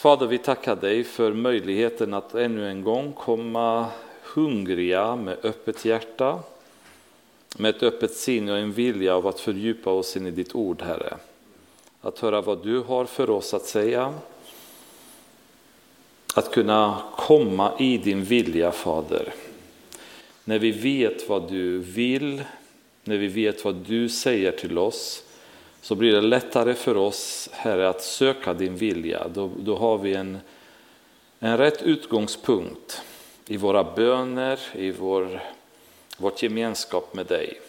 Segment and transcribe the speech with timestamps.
[0.00, 3.86] Fader, vi tackar dig för möjligheten att ännu en gång komma
[4.22, 6.38] hungriga med öppet hjärta,
[7.58, 10.82] med ett öppet sinne och en vilja av att fördjupa oss in i ditt ord,
[10.82, 11.16] Herre.
[12.00, 14.14] Att höra vad du har för oss att säga,
[16.34, 19.34] att kunna komma i din vilja, Fader.
[20.44, 22.42] När vi vet vad du vill,
[23.04, 25.24] när vi vet vad du säger till oss,
[25.80, 29.28] så blir det lättare för oss, Herre, att söka din vilja.
[29.28, 30.38] Då, då har vi en,
[31.38, 33.02] en rätt utgångspunkt
[33.46, 35.42] i våra böner, i vår,
[36.18, 37.60] vårt gemenskap med dig.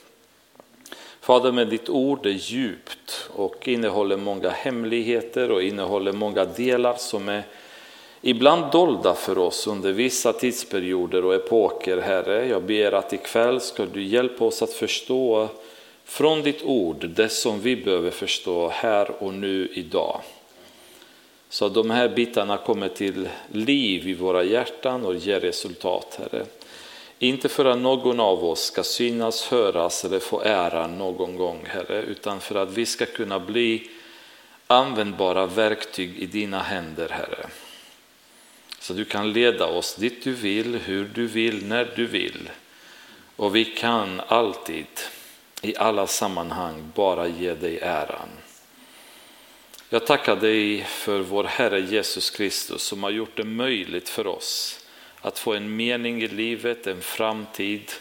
[1.21, 7.29] Fader, med ditt ord är djupt och innehåller många hemligheter och innehåller många delar som
[7.29, 7.43] är
[8.21, 12.47] ibland dolda för oss under vissa tidsperioder och epoker, Herre.
[12.47, 15.49] Jag ber att ikväll ska du hjälpa oss att förstå
[16.11, 20.21] från ditt ord det som vi behöver förstå här och nu idag.
[21.49, 26.45] Så att de här bitarna kommer till liv i våra hjärtan och ger resultat, Herre.
[27.19, 32.01] Inte för att någon av oss ska synas, höras eller få ära någon gång, Herre,
[32.01, 33.89] utan för att vi ska kunna bli
[34.67, 37.47] användbara verktyg i dina händer, Herre.
[38.79, 42.49] Så du kan leda oss dit du vill, hur du vill, när du vill.
[43.35, 44.85] Och vi kan alltid,
[45.61, 48.29] i alla sammanhang, bara ge dig äran.
[49.89, 54.79] Jag tackar dig för vår Herre Jesus Kristus som har gjort det möjligt för oss
[55.21, 57.91] att få en mening i livet, en framtid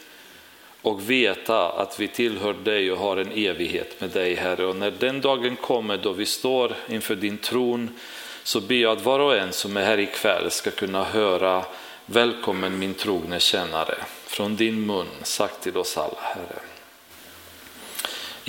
[0.83, 4.67] och veta att vi tillhör dig och har en evighet med dig Herre.
[4.67, 7.99] Och när den dagen kommer då vi står inför din tron
[8.43, 11.65] så ber jag att var och en som är här ikväll ska kunna höra
[12.07, 13.95] Välkommen min trogne tjänare
[14.27, 16.70] från din mun sagt till oss alla Herre.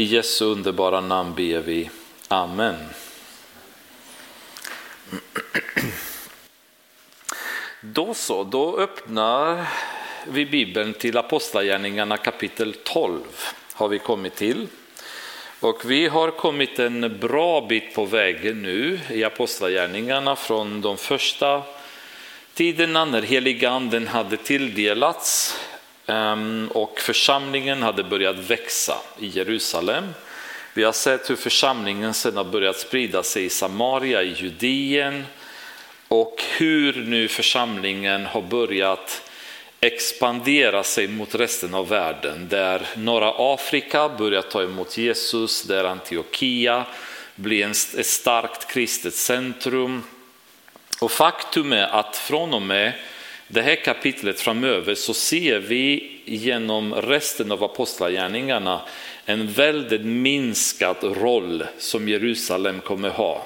[0.02, 1.90] I Jesu underbara namn ber vi.
[2.28, 2.76] Amen.
[7.82, 9.66] Då så, då öppnar
[10.28, 13.22] vi Bibeln till Apostlagärningarna kapitel 12
[13.74, 14.68] har vi kommit till.
[15.60, 21.64] Och vi har kommit en bra bit på vägen nu i Apostlagärningarna från de första
[22.54, 25.58] tiderna när heliganden hade tilldelats
[26.12, 30.14] Ehm, och församlingen hade börjat växa i Jerusalem.
[30.74, 35.26] Vi har sett hur församlingen sedan har börjat sprida sig i Samaria, i Judeen
[36.08, 39.30] och hur nu församlingen har börjat
[39.80, 46.86] expandera sig mot resten av världen där norra Afrika börjar ta emot Jesus, där Antiochia
[47.36, 50.04] blir ett starkt kristet centrum.
[51.02, 52.94] Och faktum är att från och med
[53.54, 58.82] det här kapitlet framöver så ser vi genom resten av apostlagärningarna
[59.26, 63.46] en väldigt minskad roll som Jerusalem kommer ha.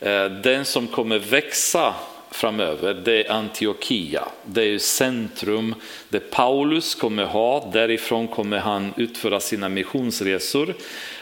[0.00, 1.94] Eh, den som kommer växa
[2.30, 4.28] framöver, det är Antiochia.
[4.44, 5.74] Det är centrum
[6.08, 10.74] där Paulus kommer ha, därifrån kommer han utföra sina missionsresor.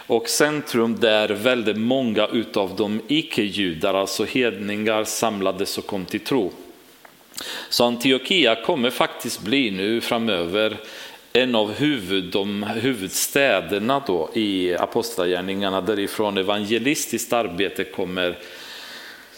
[0.06, 6.52] Och centrum där väldigt många utav de icke-judar, alltså hedningar, samlades och kom till tro.
[7.68, 10.76] Så Antiochia kommer faktiskt bli nu framöver
[11.32, 18.38] en av huvud, de huvudstäderna då i apostlagärningarna därifrån evangelistiskt arbete kommer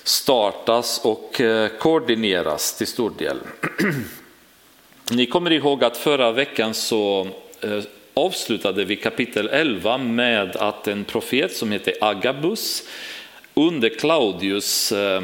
[0.04, 3.36] startas och eh, koordineras till stor del.
[5.10, 7.28] Ni kommer ihåg att förra veckan så
[7.60, 7.82] eh,
[8.14, 12.82] avslutade vi kapitel 11 med att en profet som heter Agabus
[13.54, 15.20] under Claudius eh,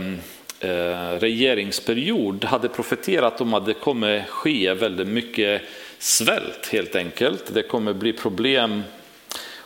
[0.60, 5.62] Eh, regeringsperiod hade profeterat om att det kommer ske väldigt mycket
[5.98, 7.54] svält helt enkelt.
[7.54, 8.82] Det kommer bli problem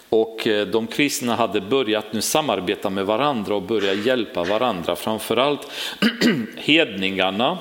[0.08, 4.96] och eh, de kristna hade börjat nu samarbeta med varandra och börja hjälpa varandra.
[4.96, 5.68] Framförallt
[6.56, 7.58] hedningarna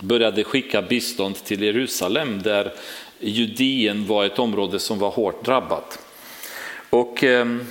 [0.00, 2.72] började skicka bistånd till Jerusalem där
[3.20, 5.98] Judien var ett område som var hårt drabbat.
[6.90, 7.66] Och, ehm,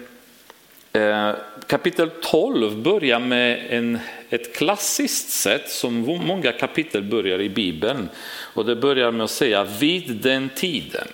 [0.94, 1.32] eh,
[1.68, 5.94] kapitel 12 börjar med en, ett klassiskt sätt som
[6.28, 8.10] många kapitel börjar i Bibeln.
[8.54, 11.08] Och det börjar med att säga vid den tiden.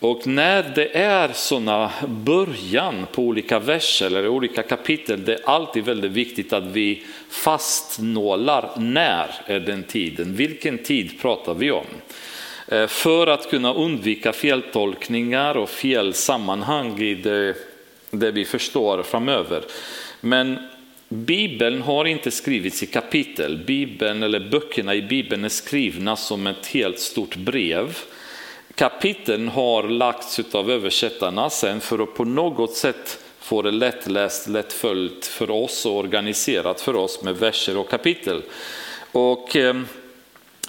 [0.00, 5.84] Och när det är sådana början på olika verser eller olika kapitel, det är alltid
[5.84, 11.86] väldigt viktigt att vi fastnålar när är den tiden, vilken tid pratar vi om?
[12.68, 17.54] Eh, för att kunna undvika feltolkningar och fel sammanhang i det,
[18.10, 19.62] det vi förstår framöver.
[20.20, 20.58] Men
[21.08, 26.66] Bibeln har inte skrivits i kapitel, Bibeln eller böckerna i Bibeln är skrivna som ett
[26.66, 27.96] helt stort brev
[28.78, 35.26] kapiteln har lagts av översättarna sen för att på något sätt få det lättläst, lättföljt
[35.26, 38.42] för oss och organiserat för oss med verser och kapitel.
[39.12, 39.76] Och eh,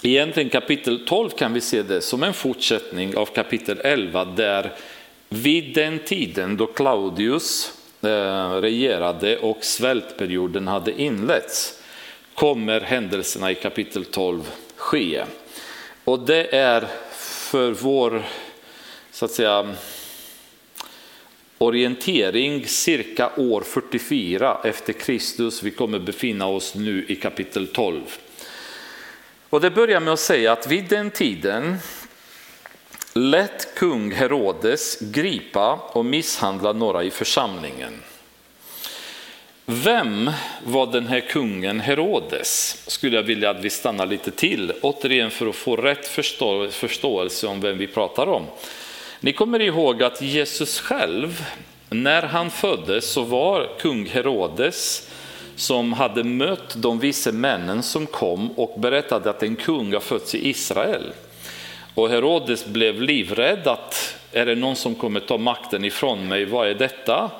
[0.02, 4.72] egentligen kapitel 12 kan vi se det som en fortsättning av kapitel 11 där
[5.32, 7.72] vid den tiden då Claudius
[8.02, 11.82] eh, regerade och svältperioden hade inletts
[12.34, 15.24] kommer händelserna i kapitel 12 ske.
[16.04, 18.22] Och det är för vår
[19.10, 19.74] så att säga,
[21.58, 25.62] orientering cirka år 44 efter Kristus.
[25.62, 28.00] Vi kommer befinna oss nu i kapitel 12.
[29.50, 31.76] Och det börjar med att säga att vid den tiden
[33.12, 38.02] lät kung Herodes gripa och misshandla några i församlingen.
[39.66, 40.30] Vem
[40.64, 42.82] var den här kungen Herodes?
[42.86, 46.08] Skulle jag vilja att vi stannar lite till, återigen för att få rätt
[46.70, 48.46] förståelse om vem vi pratar om.
[49.20, 51.44] Ni kommer ihåg att Jesus själv,
[51.90, 55.10] när han föddes så var kung Herodes
[55.56, 60.34] som hade mött de vise männen som kom och berättade att en kung har fötts
[60.34, 61.12] i Israel.
[61.94, 66.68] Och Herodes blev livrädd att är det någon som kommer ta makten ifrån mig, vad
[66.68, 67.30] är detta?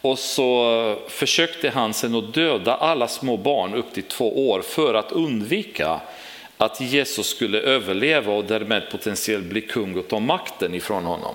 [0.00, 4.94] Och så försökte han sen att döda alla små barn upp till två år för
[4.94, 6.00] att undvika
[6.56, 11.34] att Jesus skulle överleva och därmed potentiellt bli kung och ta makten ifrån honom.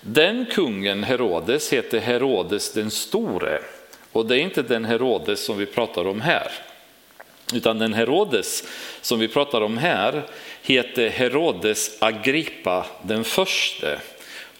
[0.00, 3.58] Den kungen Herodes heter Herodes den store
[4.12, 6.52] och det är inte den Herodes som vi pratar om här.
[7.54, 8.64] Utan den Herodes
[9.00, 10.22] som vi pratar om här
[10.62, 13.98] heter Herodes Agrippa den förste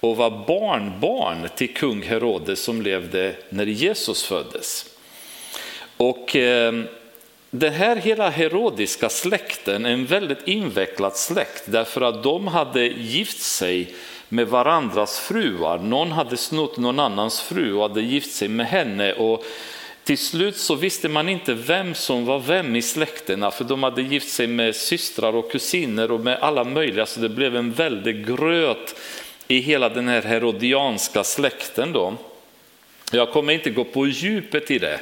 [0.00, 4.86] och var barnbarn till kung Herodes som levde när Jesus föddes.
[5.96, 6.72] Och eh,
[7.50, 13.42] den här hela herodiska släkten är en väldigt invecklad släkt därför att de hade gift
[13.42, 13.94] sig
[14.28, 15.78] med varandras fruar.
[15.78, 19.12] Någon hade snott någon annans fru och hade gift sig med henne.
[19.12, 19.44] Och
[20.04, 24.02] till slut så visste man inte vem som var vem i släkterna för de hade
[24.02, 28.26] gift sig med systrar och kusiner och med alla möjliga så det blev en väldig
[28.26, 28.96] gröt
[29.48, 31.92] i hela den här herodianska släkten.
[31.92, 32.14] Då.
[33.12, 35.00] Jag kommer inte gå på djupet i det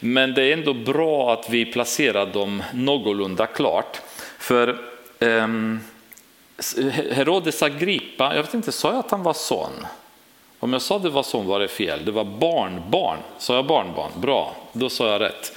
[0.00, 4.00] men det är ändå bra att vi placerar dem någorlunda klart.
[4.38, 4.78] För
[5.18, 5.80] um,
[7.10, 9.86] Herodes Agrippa, jag vet inte, sa jag att han var son?
[10.62, 13.18] Om jag sa det var som var det fel, det var barnbarn.
[13.38, 14.10] Sa jag barnbarn?
[14.16, 15.56] Bra, då sa jag rätt.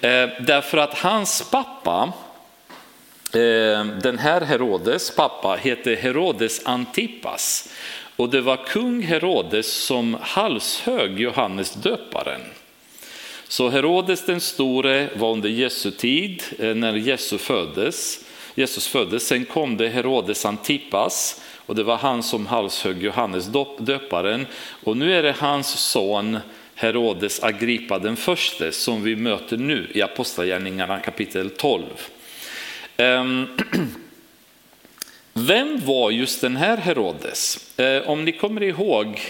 [0.00, 2.12] Eh, därför att hans pappa,
[3.34, 7.68] eh, den här Herodes pappa, heter Herodes Antipas.
[8.16, 12.40] Och det var kung Herodes som halshög Johannes döparen.
[13.48, 18.20] Så Herodes den store var under Jesu tid, eh, när Jesus föddes.
[18.54, 19.26] Jesus föddes.
[19.26, 21.40] Sen kom det Herodes Antipas
[21.70, 24.46] och det var han som halshögg Johannes döparen.
[24.84, 26.38] Och nu är det hans son
[26.74, 31.84] Herodes Agrippa den förste som vi möter nu i Apostlagärningarna kapitel 12.
[32.96, 33.46] Ehm,
[35.32, 37.78] vem var just den här Herodes?
[37.78, 39.20] Eh, om ni kommer ihåg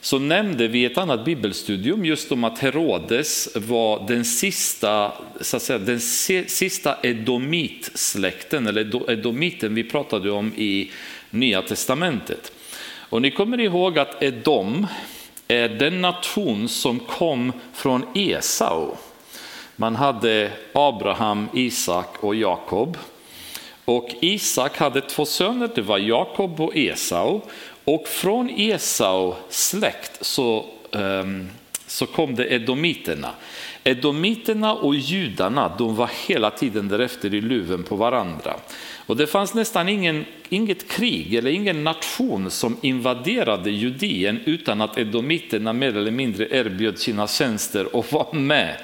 [0.00, 5.62] så nämnde vi ett annat bibelstudium just om att Herodes var den sista, så att
[5.62, 10.90] säga, den sista edomitsläkten, eller edomiten vi pratade om i
[11.30, 12.52] Nya Testamentet.
[13.10, 14.86] Och ni kommer ihåg att Edom
[15.48, 18.90] är den nation som kom från Esau.
[19.76, 22.96] Man hade Abraham, Isak och Jakob.
[23.84, 27.40] Och Isak hade två söner, det var Jakob och Esau.
[27.84, 31.50] Och från Esau släkt så, um,
[31.86, 33.30] så kom det edomiterna.
[33.84, 38.56] Edomiterna och judarna de var hela tiden därefter i luven på varandra.
[39.06, 44.98] Och det fanns nästan ingen, inget krig eller ingen nation som invaderade Judeen utan att
[44.98, 48.76] edomiterna mer eller mindre erbjöd sina tjänster och var med.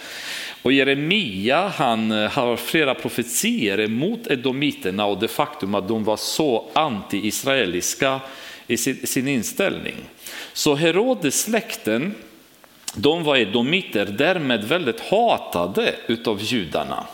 [0.63, 6.17] Och Jeremia han eh, har flera profetier emot edomiterna och det faktum att de var
[6.17, 8.21] så anti-israeliska
[8.67, 9.95] i sin, sin inställning.
[10.53, 12.15] Så Herodes släkten,
[12.95, 17.07] de var edomiter, därmed väldigt hatade utav judarna.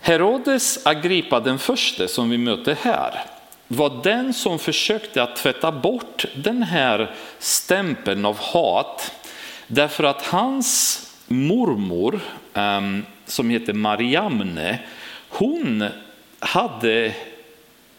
[0.00, 3.24] Herodes Agrippa den förste som vi möter här
[3.68, 9.12] var den som försökte att tvätta bort den här stämpeln av hat
[9.66, 12.20] därför att hans mormor
[12.54, 14.78] ehm, som heter Mariamne,
[15.28, 15.88] hon
[16.38, 17.14] hade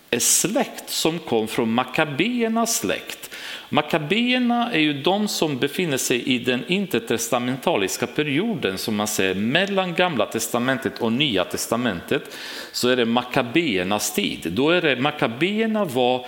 [0.10, 3.29] en släkt som kom från Makabeernas släkt.
[3.70, 9.94] Makabéerna är ju de som befinner sig i den intertestamentaliska perioden som man säger mellan
[9.94, 12.38] gamla testamentet och nya testamentet
[12.72, 14.48] så är det makabéernas tid.
[14.52, 16.26] Då är det, makabéerna var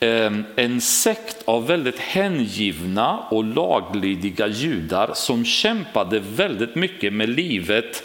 [0.00, 8.02] ehm, en sekt av väldigt hängivna och laglydiga judar som kämpade väldigt mycket med livet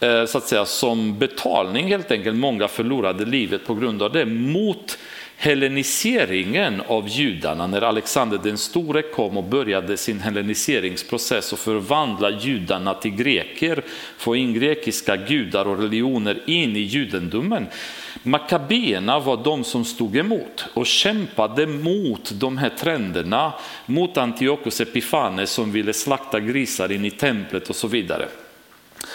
[0.00, 2.36] eh, så att säga, som betalning helt enkelt.
[2.36, 4.98] Många förlorade livet på grund av det mot
[5.40, 12.94] helleniseringen av judarna när Alexander den store kom och började sin helleniseringsprocess och förvandla judarna
[12.94, 13.82] till greker,
[14.16, 17.66] få in grekiska gudar och religioner in i judendomen.
[18.22, 23.52] Makabeerna var de som stod emot och kämpade mot de här trenderna,
[23.86, 28.28] mot Antiochus Epifanes som ville slakta grisar in i templet och så vidare.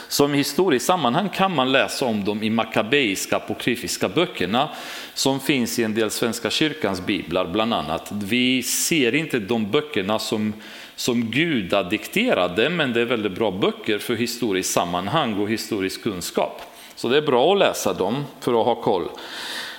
[0.08, 4.70] Som historiskt sammanhang kan man läsa om dem i makabeiska apokryfiska böckerna
[5.14, 8.12] som finns i en del Svenska kyrkans biblar bland annat.
[8.12, 10.54] Vi ser inte de böckerna som,
[10.96, 16.62] som gudadikterade men det är väldigt bra böcker för historiskt sammanhang och historisk kunskap.
[16.96, 19.10] Så det är bra att läsa dem för att ha koll.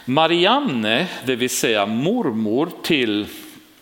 [0.04, 3.26] Marianne, det vill säga mormor till,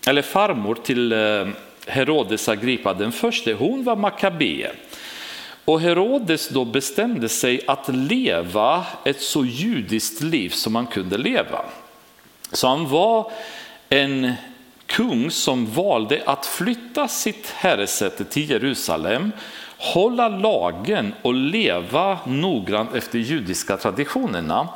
[0.07, 1.49] eller farmor till eh,
[1.87, 4.71] Herodes Agrippa den första, hon var makabee.
[5.65, 11.65] Och Herodes då bestämde sig att leva ett så judiskt liv som man kunde leva.
[12.53, 13.33] Så han var
[13.89, 14.33] en
[14.87, 19.33] kung som valde att flytta sitt herresäte till Jerusalem,
[19.79, 24.69] hålla lagen och leva noggrant efter judiska traditionerna.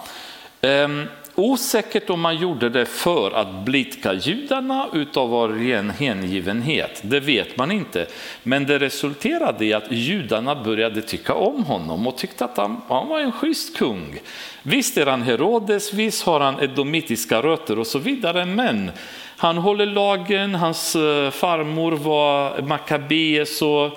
[0.61, 7.57] Ehm, Osäkert om man gjorde det för att blidka judarna utav ren hängivenhet, det vet
[7.57, 8.07] man inte.
[8.43, 13.09] Men det resulterade i att judarna började tycka om honom och tyckte att han, han
[13.09, 14.19] var en schysst kung.
[14.63, 18.91] Visst är han Herodes, visst har han edomitiska rötter och så vidare, men
[19.37, 23.91] han håller lagen, hans eh, farmor var Makabe, så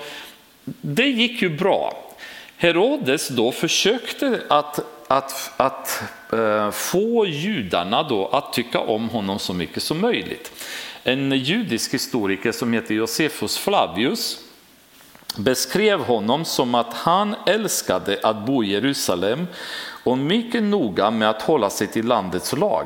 [0.81, 1.93] det gick ju bra.
[2.57, 4.79] Herodes då försökte att
[5.11, 10.51] att, att eh, få judarna då att tycka om honom så mycket som möjligt.
[11.03, 14.39] En judisk historiker som heter Josefus Flavius
[15.37, 19.47] beskrev honom som att han älskade att bo i Jerusalem
[20.03, 22.85] och mycket noga med att hålla sig till landets lag.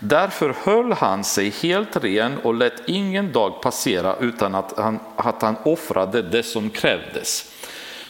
[0.00, 5.42] Därför höll han sig helt ren och lät ingen dag passera utan att han, att
[5.42, 7.52] han offrade det som krävdes.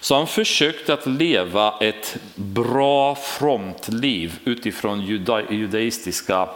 [0.01, 6.49] Så han försökte att leva ett bra, fromt liv utifrån juda, judaistiska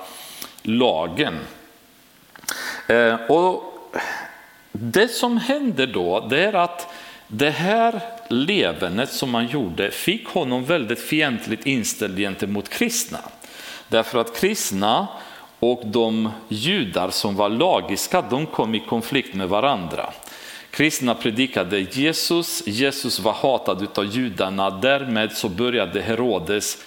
[0.63, 1.39] lagen.
[2.87, 3.65] Eh, och
[4.73, 6.95] det som händer då, det är att
[7.27, 13.19] det här levernet som han gjorde fick honom väldigt fientligt inställd gentemot kristna.
[13.89, 15.09] Därför att kristna
[15.59, 20.13] och de judar som var lagiska, de kom i konflikt med varandra.
[20.71, 26.85] Kristna predikade Jesus, Jesus var hatad av judarna, därmed så började Herodes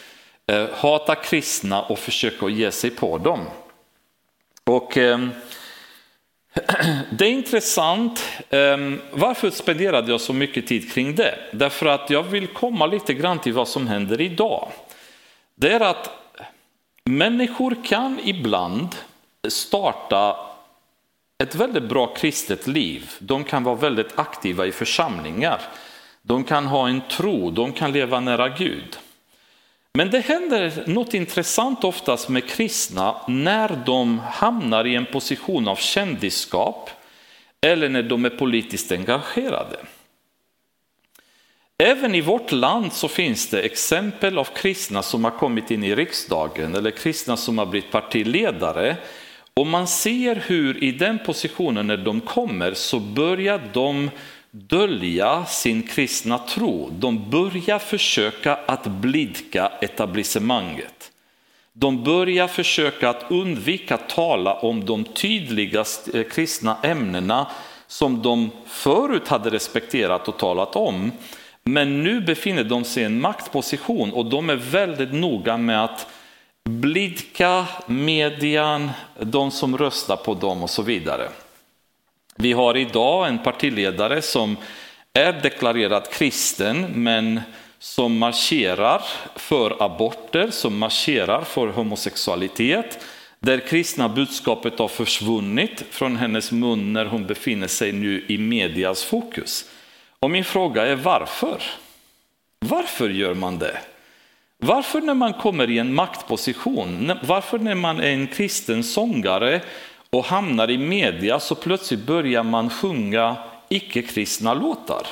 [0.47, 3.45] eh, hata kristna och försöka ge sig på dem.
[4.63, 5.19] Och eh,
[7.11, 8.77] det är intressant, eh,
[9.11, 11.39] varför spenderade jag så mycket tid kring det?
[11.51, 14.67] Därför att jag vill komma lite grann till vad som händer idag.
[15.55, 16.09] Det är att
[17.05, 18.95] människor kan ibland
[19.49, 20.52] starta
[21.43, 23.11] ett väldigt bra kristet liv.
[23.19, 25.61] De kan vara väldigt aktiva i församlingar.
[26.21, 28.97] De kan ha en tro, de kan leva nära Gud.
[29.93, 35.75] Men det händer något intressant oftast med kristna när de hamnar i en position av
[35.75, 36.89] kändisskap
[37.61, 39.77] eller när de är politiskt engagerade.
[41.77, 45.95] Även i vårt land så finns det exempel av kristna som har kommit in i
[45.95, 48.97] riksdagen eller kristna som har blivit partiledare
[49.55, 54.09] och man ser hur i den positionen när de kommer så börjar de
[54.51, 56.89] dölja sin kristna tro.
[56.91, 61.11] De börjar försöka att blidka etablissemanget.
[61.73, 67.47] De börjar försöka att undvika att tala om de tydligast eh, kristna ämnena
[67.87, 71.11] som de förut hade respekterat och talat om.
[71.63, 76.07] Men nu befinner de sig i en maktposition och de är väldigt noga med att
[76.69, 81.29] blidka median, de som röstar på dem och så vidare.
[82.35, 84.57] Vi har idag en partiledare som
[85.13, 87.41] är deklarerad kristen men
[87.79, 89.01] som marscherar
[89.35, 92.99] för aborter, som marscherar för homosexualitet,
[93.39, 99.03] där kristna budskapet har försvunnit från hennes mun när hon befinner sig nu i medias
[99.03, 99.69] fokus.
[100.19, 101.63] Och min fråga är varför?
[102.59, 103.77] Varför gör man det?
[104.65, 109.61] Varför när man kommer i en maktposition, varför när man är en kristen sångare
[110.09, 113.35] och hamnar i media så plötsligt börjar man sjunga
[113.69, 115.07] icke-kristna låtar?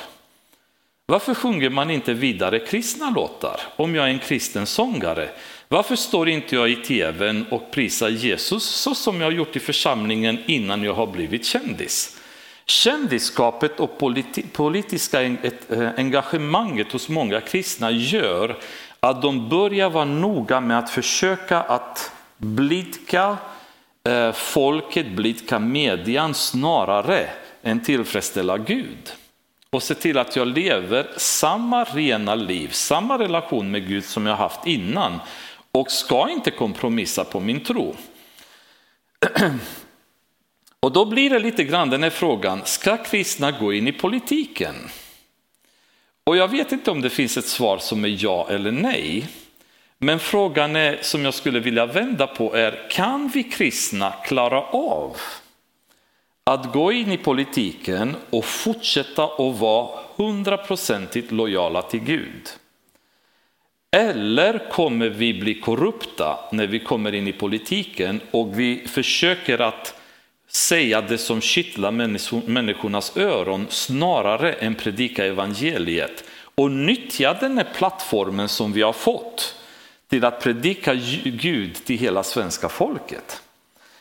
[1.06, 5.30] Varför sjunger man inte vidare kristna låtar om jag är en kristen sångare?
[5.68, 9.60] Varför står inte jag i tvn och prisar Jesus så som jag har gjort i
[9.60, 12.18] församlingen innan jag har blivit kändis?
[12.66, 15.32] Kändisskapet och politi politiska eh,
[15.98, 18.58] engagemanget hos många kristna gör
[19.08, 23.38] att de börjar vara noga med att försöka att blidka
[24.04, 27.30] eh, folket, blidka median snarare
[27.64, 29.14] än tillfredsställa Gud.
[29.70, 34.36] Och se till att jag lever samma rena liv, samma relation med Gud som jag
[34.36, 35.20] haft innan
[35.72, 37.96] och ska inte kompromissa på min tro.
[40.80, 44.76] Och då blir det lite grann den här frågan, ska kristna gå in i politiken?
[46.24, 49.28] Och jag vet inte om det finns ett svar som är ja eller nej.
[49.98, 55.18] Men frågan är, som jag skulle vilja vända på är, kan vi kristna klara av
[56.44, 62.50] att gå in i politiken och fortsätta att vara hundraprocentigt lojala till Gud?
[63.92, 70.01] Eller kommer vi bli korrupta när vi kommer in i politiken och vi försöker att
[70.52, 71.92] säga det som kittlar
[72.50, 76.24] människornas öron snarare än predika evangeliet
[76.56, 79.56] och nyttja den här plattformen som vi har fått
[80.10, 80.94] till att predika
[81.24, 83.42] Gud till hela svenska folket.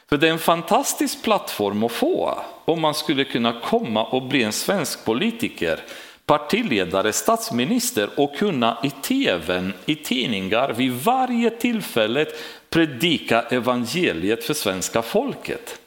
[0.08, 4.42] För det är en fantastisk plattform att få om man skulle kunna komma och bli
[4.42, 5.80] en svensk politiker,
[6.26, 12.26] partiledare, statsminister och kunna i tv, i tidningar vid varje tillfälle
[12.70, 15.80] predika evangeliet för svenska folket.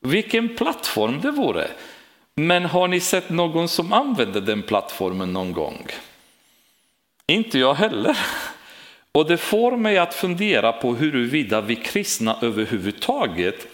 [0.00, 1.70] Vilken plattform det vore.
[2.34, 5.86] Men har ni sett någon som använder den plattformen någon gång?
[7.26, 8.18] Inte jag heller.
[9.12, 13.66] Och det får mig att fundera på huruvida vi kristna överhuvudtaget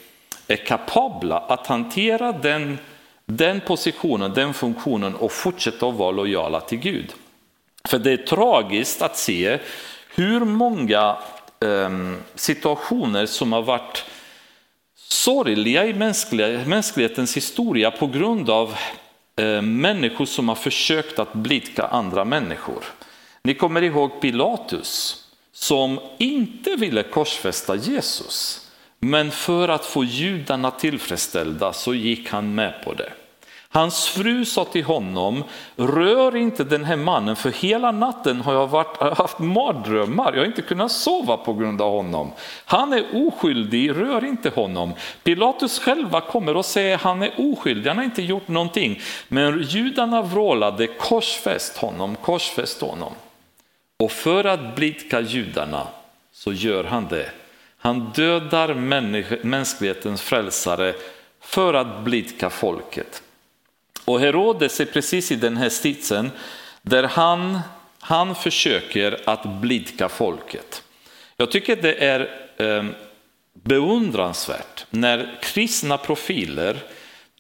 [0.49, 2.79] är kapabla att hantera den,
[3.27, 7.13] den positionen, den funktionen och fortsätta att vara lojala till Gud.
[7.89, 9.59] För det är tragiskt att se
[10.15, 11.17] hur många
[11.61, 11.91] eh,
[12.35, 14.05] situationer som har varit
[15.09, 15.95] sorgliga i
[16.67, 18.75] mänsklighetens historia på grund av
[19.37, 22.85] eh, människor som har försökt att blidka andra människor.
[23.43, 25.21] Ni kommer ihåg Pilatus
[25.53, 28.61] som inte ville korsfästa Jesus.
[28.99, 33.13] Men för att få judarna tillfredsställda så gick han med på det.
[33.77, 35.45] Hans fru sa till honom,
[35.77, 40.47] rör inte den här mannen för hela natten har jag varit, haft mardrömmar, jag har
[40.47, 42.33] inte kunnat sova på grund av honom.
[42.65, 44.93] Han är oskyldig, rör inte honom.
[45.23, 49.01] Pilatus själva kommer och säger han är oskyldig, han har inte gjort någonting.
[49.29, 53.13] Men judarna vrålade korsfäst honom, korsfäst honom.
[53.99, 55.87] Och för att blidka judarna
[56.33, 57.31] så gör han det.
[57.79, 58.75] Han dödar
[59.45, 60.95] mänsklighetens frälsare
[61.41, 63.23] för att blidka folket.
[64.05, 66.31] Och Herodes är precis i den här sitsen
[66.83, 67.61] där han,
[68.01, 70.83] han försöker att blidka folket.
[71.37, 72.21] Jag tycker det är
[72.57, 72.85] eh,
[73.63, 76.77] beundransvärt när kristna profiler,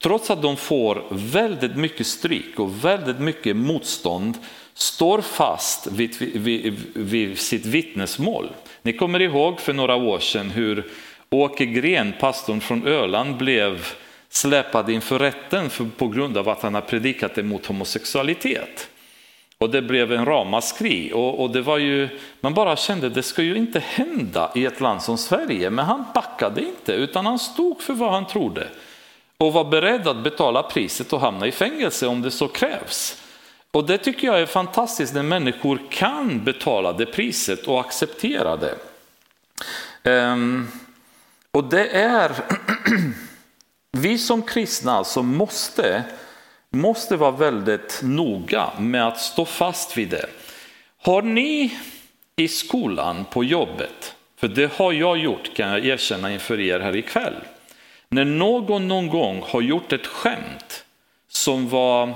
[0.02, 4.38] trots att de får väldigt mycket stryk och väldigt mycket motstånd,
[4.74, 8.48] står fast vid, vid, vid sitt vittnesmål.
[8.82, 10.90] Ni kommer ihåg för några år sedan hur
[11.30, 13.86] Åke Gren, pastorn från Öland, blev
[14.34, 18.88] släpad inför rätten för, på grund av att han har predikat emot homosexualitet.
[19.58, 22.08] Och det blev en ramaskri och, och det var ju,
[22.40, 26.04] man bara kände det ska ju inte hända i ett land som Sverige, men han
[26.14, 28.68] backade inte utan han stod för vad han trodde
[29.38, 33.22] och var beredd att betala priset och hamna i fängelse om det så krävs.
[33.70, 38.74] Och det tycker jag är fantastiskt när människor kan betala det priset och acceptera det.
[40.10, 40.68] Um,
[41.50, 42.30] och det är
[43.96, 46.04] Vi som kristna alltså måste,
[46.70, 50.26] måste vara väldigt noga med att stå fast vid det.
[51.02, 51.78] Har ni
[52.36, 56.96] i skolan, på jobbet, för det har jag gjort kan jag erkänna inför er här
[56.96, 57.34] ikväll.
[58.08, 60.84] När någon någon gång har gjort ett skämt
[61.28, 62.14] som var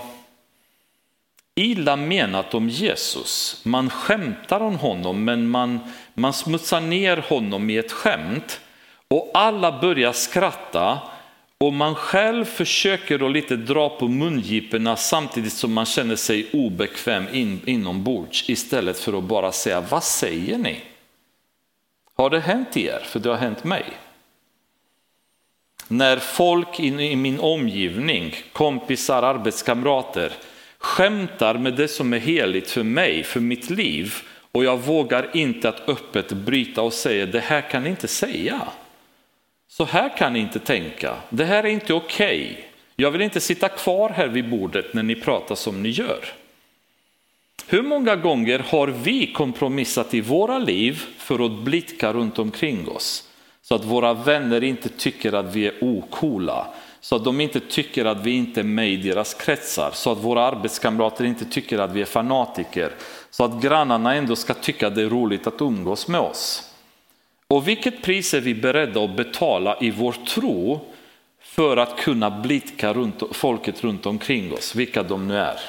[1.54, 5.80] illa menat om Jesus, man skämtar om honom men man,
[6.14, 8.60] man smutsar ner honom i ett skämt
[9.08, 10.98] och alla börjar skratta
[11.60, 17.26] och man själv försöker att lite dra på mungiporna samtidigt som man känner sig obekväm
[17.32, 20.80] in, inombords istället för att bara säga vad säger ni?
[22.14, 23.02] Har det hänt er?
[23.04, 23.84] För det har hänt mig.
[25.88, 30.32] När folk i min omgivning, kompisar, arbetskamrater
[30.78, 34.14] skämtar med det som är heligt för mig, för mitt liv
[34.52, 38.60] och jag vågar inte att öppet bryta och säga det här kan ni inte säga.
[39.78, 42.50] Så här kan ni inte tänka, det här är inte okej.
[42.52, 42.64] Okay.
[42.96, 46.24] Jag vill inte sitta kvar här vid bordet när ni pratar som ni gör.
[47.66, 53.28] Hur många gånger har vi kompromissat i våra liv för att blicka runt omkring oss?
[53.62, 56.66] Så att våra vänner inte tycker att vi är okola,
[57.00, 60.24] så att de inte tycker att vi inte är med i deras kretsar, så att
[60.24, 62.92] våra arbetskamrater inte tycker att vi är fanatiker,
[63.30, 66.67] så att grannarna ändå ska tycka att det är roligt att umgås med oss.
[67.50, 70.80] Och vilket pris är vi beredda att betala i vår tro
[71.40, 75.60] för att kunna blicka runt, folket runt omkring oss, vilka de nu är?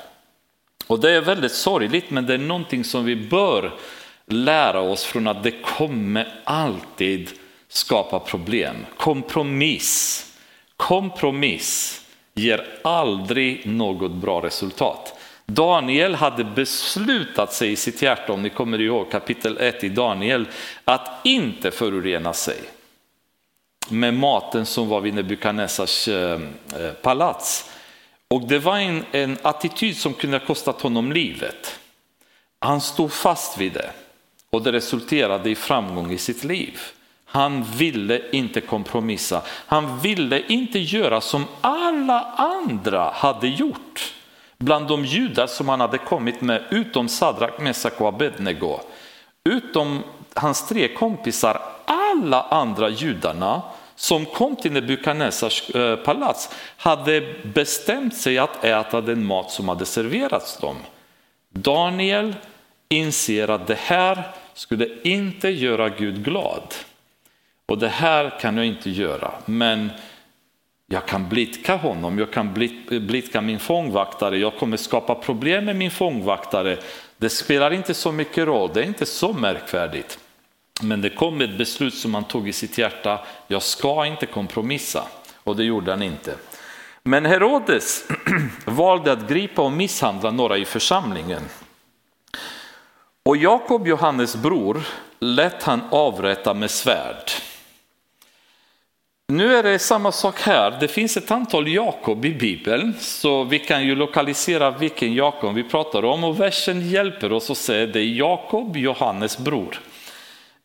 [0.88, 3.74] Och det är väldigt sorgligt, men det är någonting som vi bör
[4.26, 7.30] lära oss från att det kommer alltid
[7.68, 8.76] skapa problem.
[8.98, 10.26] Kompromiss,
[10.76, 12.02] kompromiss
[12.34, 15.19] ger aldrig något bra resultat.
[15.50, 20.48] Daniel hade beslutat sig i sitt hjärta, om ni kommer ihåg kapitel 1 i Daniel,
[20.86, 22.58] att inte förorena sig
[23.90, 26.40] med maten som var vid Nebukadnessars eh,
[26.80, 27.72] eh, palats.
[28.28, 31.80] Och det var en, en attityd som kunde ha kostat honom livet.
[32.60, 33.90] Han stod fast vid det
[34.50, 36.80] och det resulterade i framgång i sitt liv.
[37.26, 39.42] Han ville inte kompromissa.
[39.48, 44.14] Han ville inte göra som alla andra hade gjort.
[44.60, 48.80] Bland de judar som han hade kommit med, utom Sadrak, Mesak och Abednego,
[49.50, 53.62] utom hans tre kompisar, alla andra judarna
[53.96, 59.86] som kom till Nebukadnessars eh, palats hade bestämt sig att äta den mat som hade
[59.86, 60.76] serverats dem.
[61.50, 62.36] Daniel
[62.90, 66.74] inser att det här skulle inte göra Gud glad.
[67.66, 69.92] Och det här kan jag inte göra, men
[70.92, 72.54] jag kan blidka honom, jag kan
[72.90, 76.78] blidka min fångvaktare, jag kommer skapa problem med min fångvaktare.
[77.18, 80.20] Det spelar inte så mycket roll, det är inte så märkvärdigt.
[80.82, 85.04] Men det kom ett beslut som han tog i sitt hjärta, jag ska inte kompromissa.
[85.44, 86.36] Och det gjorde han inte.
[87.04, 88.08] Men Herodes
[88.66, 91.42] valde att gripa och misshandla några i församlingen.
[93.24, 94.82] Och Jakob, Johannes bror,
[95.20, 97.32] lät han avrätta med svärd.
[99.32, 100.78] Nu är det samma sak här.
[100.80, 105.64] Det finns ett antal Jakob i Bibeln, så vi kan ju lokalisera vilken Jakob vi
[105.64, 109.80] pratar om och versen hjälper oss att se det är Jakob, Johannes bror.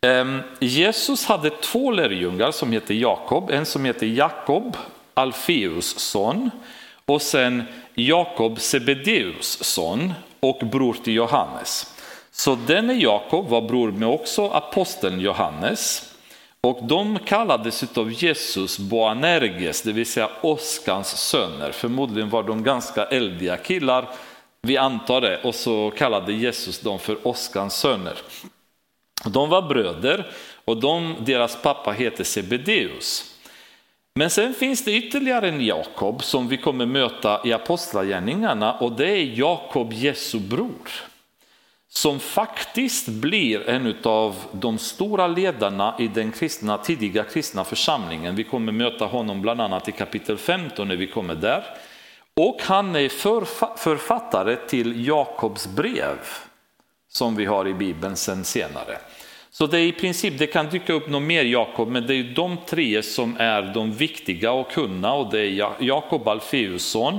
[0.01, 4.77] Ehm, Jesus hade två lärjungar som hette Jakob, en som hette Jakob,
[5.15, 6.51] Alfeus son,
[7.07, 7.63] och sen
[7.95, 11.95] Jakob, Sebedeus son och bror till Johannes.
[12.33, 16.14] Så denne Jakob var bror med också aposteln Johannes.
[16.65, 21.73] Och de kallades av Jesus Boanerges, det vill säga åskans söner.
[21.73, 24.09] Förmodligen var de ganska eldiga killar,
[24.63, 28.19] vi antar det, och så kallade Jesus dem för åskans söner.
[29.25, 30.31] De var bröder
[30.65, 33.35] och de, deras pappa heter Sebedeus.
[34.15, 39.11] Men sen finns det ytterligare en Jakob som vi kommer möta i Apostlagärningarna och det
[39.11, 40.89] är Jakob Jesu bror
[41.97, 48.37] som faktiskt blir en av de stora ledarna i den kristna, tidiga kristna församlingen.
[48.37, 51.65] Vi kommer möta honom bland annat i kapitel 15 när vi kommer där.
[52.37, 53.09] Och han är
[53.77, 56.19] författare till Jakobs brev
[57.09, 58.99] som vi har i Bibeln sen senare.
[59.51, 62.35] Så det är i princip, det kan dyka upp något mer Jakob, men det är
[62.35, 67.19] de tre som är de viktiga och kunna och det är Jakob Alfeusson.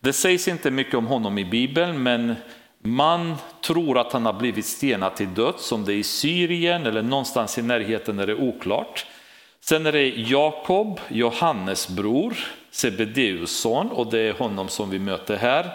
[0.00, 2.34] Det sägs inte mycket om honom i Bibeln, men
[2.82, 7.02] man tror att han har blivit stenad till döds, om det är i Syrien eller
[7.02, 9.06] någonstans i närheten är det oklart.
[9.60, 12.36] Sen är det Jakob, Johannes bror,
[12.70, 15.70] Sebedeus son och det är honom som vi möter här.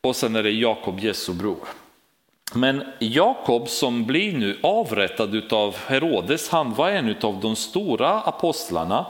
[0.00, 1.68] Och sen är det Jakob, Jesu bror.
[2.54, 9.06] Men Jakob som blir nu avrättad av Herodes, han var en av de stora apostlarna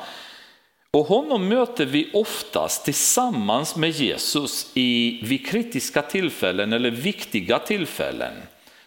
[0.91, 8.33] och honom möter vi oftast tillsammans med Jesus i, vid kritiska tillfällen eller viktiga tillfällen.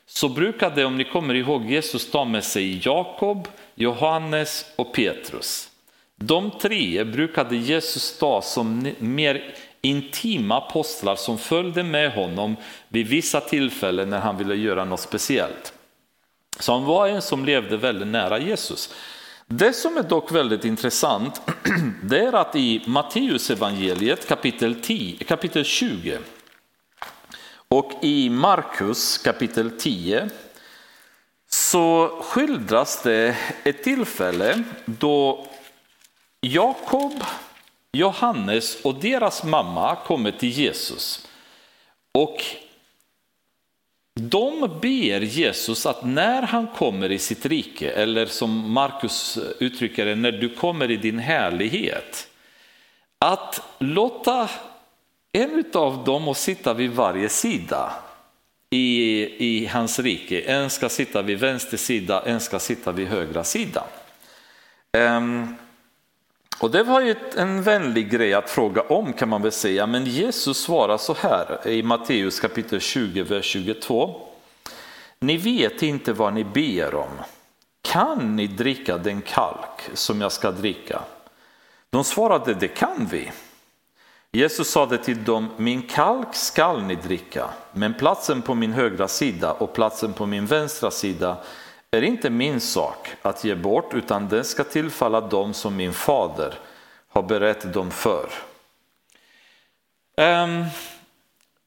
[0.06, 5.70] Så brukade, om ni kommer ihåg, Jesus ta med sig Jakob, Johannes och Petrus.
[6.16, 12.56] De tre brukade Jesus ta som mer intima apostlar som följde med honom
[12.88, 15.74] vid vissa tillfällen när han ville göra något speciellt.
[16.60, 18.94] Så han var en som levde väldigt nära Jesus.
[19.54, 21.42] Det som är dock väldigt intressant
[22.04, 26.20] det är att i Matteus evangeliet kapitel, 10, kapitel 20
[27.54, 30.30] och i Markus kapitel 10
[31.50, 35.48] så skildras det ett tillfälle då
[36.42, 37.24] Jakob,
[37.92, 41.28] Johannes och deras mamma kommer till Jesus.
[42.12, 42.44] Och
[44.30, 50.16] de ber Jesus att när han kommer i sitt rike, eller som Markus uttrycker det,
[50.16, 52.28] när du kommer i din härlighet,
[53.20, 54.50] att låta
[55.32, 57.94] en av dem sitta vid varje sida.
[58.74, 60.42] i, i hans rike.
[60.42, 63.84] En ska sitta vid vänster sida, en ska sitta vid högra sida.
[64.98, 65.56] Um, ehm,
[66.62, 70.06] och det var ju en vänlig grej att fråga om kan man väl säga, men
[70.06, 74.22] Jesus svarar så här i Matteus kapitel 20, vers 22.
[75.20, 77.10] Ni vet inte vad ni ber om.
[77.82, 81.02] Kan ni dricka den kalk som jag ska dricka?
[81.90, 83.32] De svarade, det kan vi.
[84.32, 89.52] Jesus sade till dem, min kalk skall ni dricka, men platsen på min högra sida
[89.52, 91.38] och platsen på min vänstra sida
[91.98, 96.54] är inte min sak att ge bort, utan den ska tillfalla dem som min fader
[97.08, 98.30] har berett dem för.
[100.18, 100.66] Ehm,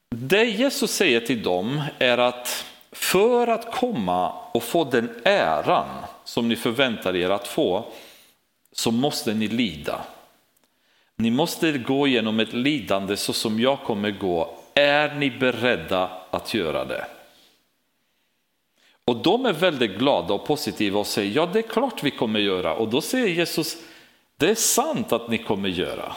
[0.09, 5.87] det Jesus säger till dem är att för att komma och få den äran
[6.23, 7.85] som ni förväntar er att få,
[8.71, 10.01] så måste ni lida.
[11.15, 14.57] Ni måste gå igenom ett lidande så som jag kommer gå.
[14.73, 17.05] Är ni beredda att göra det?
[19.05, 22.39] Och de är väldigt glada och positiva och säger ja det är klart vi kommer
[22.39, 22.73] göra.
[22.73, 23.77] Och då säger Jesus
[24.37, 26.15] det är sant att ni kommer göra.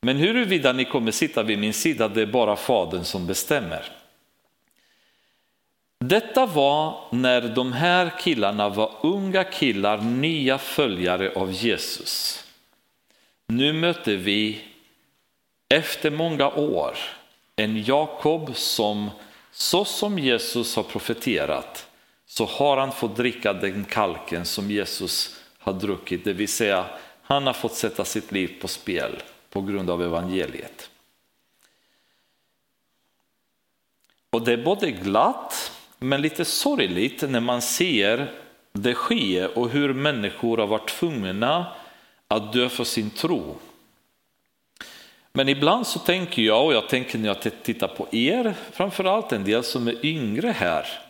[0.00, 3.92] Men huruvida ni kommer sitta vid min sida det är bara Fadern som bestämmer.
[6.00, 12.44] Detta var när de här killarna var unga killar, nya följare av Jesus.
[13.46, 14.60] Nu möter vi
[15.68, 16.98] efter många år
[17.56, 19.10] en Jakob som
[19.52, 21.86] så som Jesus har profeterat
[22.26, 26.86] så har han fått dricka den kalken som Jesus har druckit, det vill säga
[27.22, 30.90] han har fått sätta sitt liv på spel på grund av evangeliet.
[34.30, 38.32] Och det är både glatt men lite sorgligt när man ser
[38.72, 41.66] det ske och hur människor har varit tvungna
[42.28, 43.56] att dö för sin tro.
[45.32, 49.44] Men ibland så tänker jag, och jag tänker när jag tittar på er, framförallt en
[49.44, 51.05] del som är yngre här.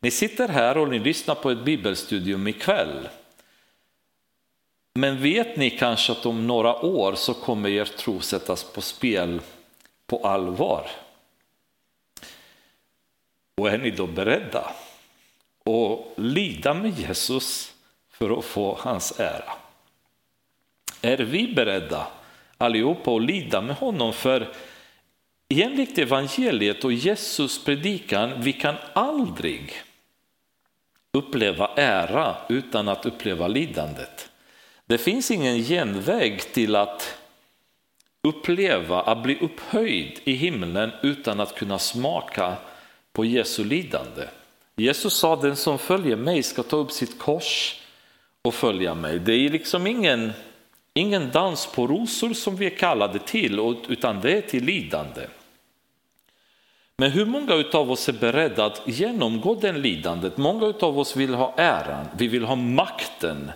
[0.00, 3.08] Ni sitter här och ni lyssnar på ett bibelstudium ikväll.
[4.94, 9.40] Men vet ni kanske att om några år så kommer er tro sättas på spel
[10.06, 10.90] på allvar?
[13.56, 14.60] Och är ni då beredda
[15.64, 17.74] att lida med Jesus
[18.10, 19.52] för att få hans ära?
[21.02, 22.06] Är vi beredda
[22.58, 24.12] allihopa att lida med honom?
[24.12, 24.54] För
[25.48, 29.82] enligt evangeliet och Jesus predikan, vi kan aldrig
[31.18, 34.28] uppleva ära utan att uppleva lidandet.
[34.86, 37.18] Det finns ingen genväg till att
[38.28, 42.56] uppleva, att bli upphöjd i himlen utan att kunna smaka
[43.12, 44.24] på Jesu lidande.
[44.76, 47.80] Jesus sa den som följer mig ska ta upp sitt kors
[48.42, 49.18] och följa mig.
[49.18, 50.32] Det är liksom ingen,
[50.94, 55.26] ingen dans på rosor som vi är kallade till utan det är till lidande.
[57.00, 60.36] Men hur många av oss är beredda att genomgå den lidandet?
[60.36, 63.50] Många av oss vill ha äran, vi vill ha makten,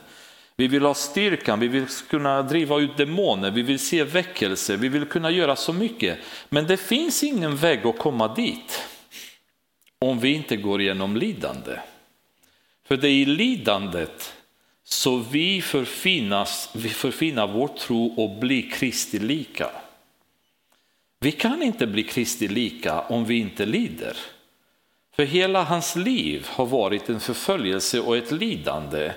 [0.57, 4.89] vi vill ha styrkan, vi vill kunna driva ut demoner, vi vill se väckelse, vi
[4.89, 6.19] vill kunna göra så mycket.
[6.49, 8.83] Men det finns ingen väg att komma dit
[9.99, 11.73] om vi inte går igenom lidande.
[12.85, 14.33] För det är i lidandet
[14.85, 19.71] så vi förfinas, vi förfinar vår tro och blir Kristi lika.
[21.23, 24.17] Vi kan inte bli Kristi lika om vi inte lider.
[25.17, 29.13] För hela hans liv har varit en förföljelse och ett lidande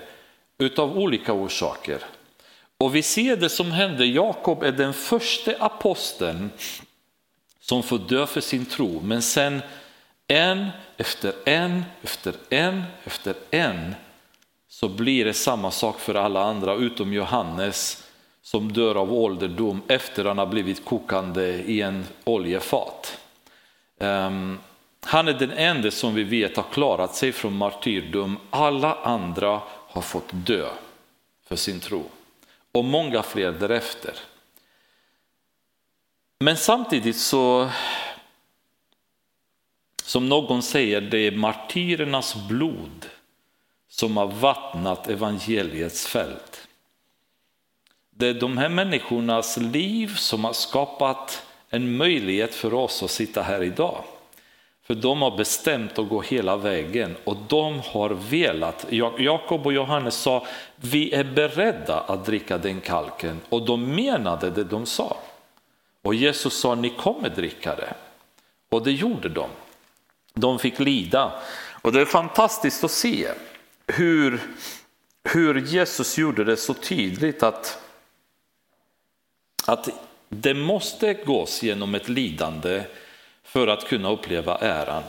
[0.58, 1.98] utav olika orsaker.
[2.78, 6.50] Och vi ser det som hände, Jakob är den första aposteln
[7.60, 9.62] som får dö för sin tro, men sen
[10.28, 10.66] en
[10.96, 13.94] efter en efter en efter en
[14.68, 18.05] så blir det samma sak för alla andra utom Johannes
[18.46, 23.18] som dör av ålderdom efter att han har blivit kokande i en oljefat.
[23.98, 24.58] Um,
[25.00, 28.38] han är den enda som vi vet har klarat sig från martyrdom.
[28.50, 30.68] Alla andra har fått dö
[31.46, 32.04] för sin tro
[32.72, 34.14] och många fler därefter.
[36.40, 37.70] Men samtidigt så,
[40.04, 43.06] som någon säger, det är martyrernas blod
[43.88, 46.65] som har vattnat evangeliets fält.
[48.18, 53.42] Det är de här människornas liv som har skapat en möjlighet för oss att sitta
[53.42, 54.04] här idag.
[54.86, 58.86] För de har bestämt att gå hela vägen och de har velat.
[59.18, 64.64] Jakob och Johannes sa, vi är beredda att dricka den kalken och de menade det
[64.64, 65.16] de sa.
[66.02, 67.94] Och Jesus sa, ni kommer dricka det.
[68.70, 69.48] Och det gjorde de.
[70.34, 71.32] De fick lida.
[71.82, 73.28] Och det är fantastiskt att se
[73.86, 74.40] hur,
[75.24, 77.82] hur Jesus gjorde det så tydligt att,
[79.68, 79.88] att
[80.28, 82.82] det måste gås genom ett lidande
[83.44, 85.02] för att kunna uppleva äran.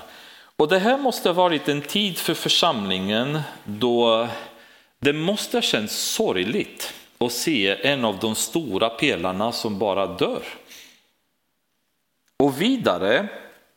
[0.56, 4.28] Och det här måste ha varit en tid för församlingen då
[5.00, 10.44] det måste ha känts sorgligt att se en av de stora pelarna som bara dör.
[12.40, 13.28] Och vidare,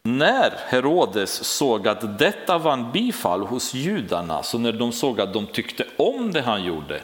[0.02, 5.46] när Herodes såg att detta vann bifall hos judarna, så när de såg att de
[5.46, 7.02] tyckte om det han gjorde,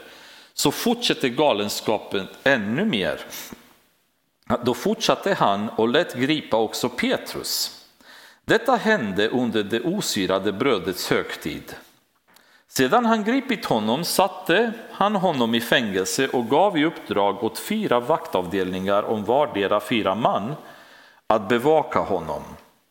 [0.53, 3.19] så fortsätter galenskapen ännu mer.
[4.63, 7.83] Då fortsatte han och lät gripa också Petrus.
[8.45, 11.75] Detta hände under det osyrade brödets högtid.
[12.67, 17.99] Sedan han gripit honom satte han honom i fängelse och gav i uppdrag åt fyra
[17.99, 20.55] vaktavdelningar om vardera fyra man
[21.27, 22.43] att bevaka honom.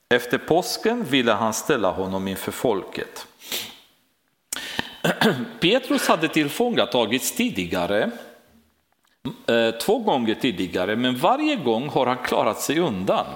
[0.08, 3.26] Efter påsken ville han ställa honom inför folket.
[5.60, 8.10] Petrus hade tillfångatagits tidigare,
[9.46, 13.26] Eh, två gånger tidigare, men varje gång har han klarat sig undan.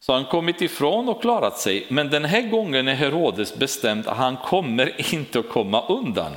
[0.00, 4.16] Så han kommit ifrån och klarat sig, men den här gången är Herodes bestämd att
[4.16, 6.32] han kommer inte att komma undan.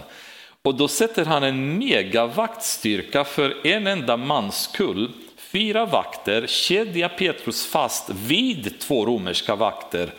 [0.62, 7.66] Och då sätter han en megavaktstyrka för en enda mans skull fyra vakter kedja Petrus
[7.66, 10.14] fast vid två romerska vakter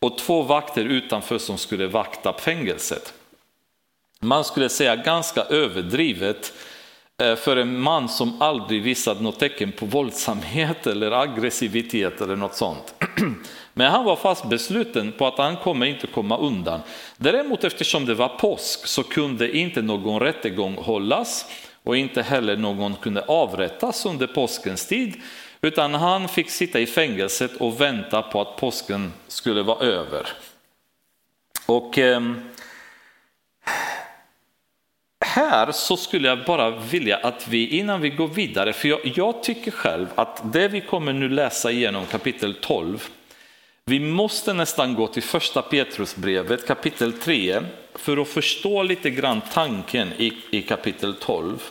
[0.00, 3.12] och två vakter utanför som skulle vakta fängelset.
[4.20, 6.52] Man skulle säga ganska överdrivet
[7.22, 12.54] Eh, för en man som aldrig visat något tecken på våldsamhet eller aggressivitet eller något
[12.54, 12.94] sånt.
[13.74, 16.80] Men han var fast besluten på att han kommer inte komma undan.
[17.16, 21.46] Däremot eftersom det var påsk så kunde inte någon rättegång hållas
[21.84, 25.14] och inte heller någon kunde avrättas under påskens tid,
[25.60, 30.28] utan han fick sitta i fängelset och vänta på att påsken skulle vara över.
[31.66, 32.20] Och eh,
[35.26, 39.42] här så skulle jag bara vilja att vi, innan vi går vidare, för jag, jag
[39.42, 43.08] tycker själv att det vi kommer nu läsa igenom kapitel 12,
[43.84, 47.62] vi måste nästan gå till första Petrusbrevet kapitel 3
[47.94, 51.62] för att förstå lite grann tanken i, i kapitel 12.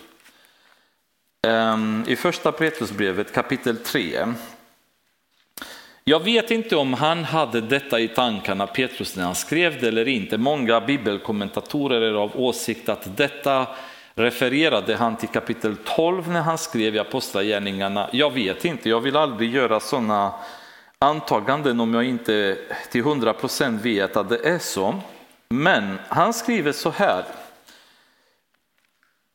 [1.48, 4.26] Ehm, I första Petrusbrevet kapitel 3.
[6.08, 10.08] Jag vet inte om han hade detta i tankarna, Petrus, när han skrev det eller
[10.08, 10.38] inte.
[10.38, 13.68] Många bibelkommentatorer är av åsikt att detta
[14.15, 18.10] refererade han till kapitel 12 när han skrev i Apostlagärningarna.
[18.12, 20.34] Jag vet inte, jag vill aldrig göra sådana
[21.00, 22.58] antaganden om jag inte
[22.91, 24.96] till 100% vet att det är så.
[25.50, 27.24] Men han skriver så här,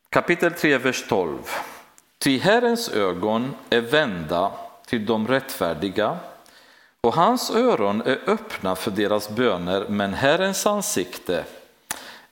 [0.09, 1.37] kapitel 3, vers 12.
[2.17, 4.51] Ty Herrens ögon är vända
[4.85, 6.17] till de rättfärdiga
[7.01, 11.45] och hans öron är öppna för deras böner, men Herrens ansikte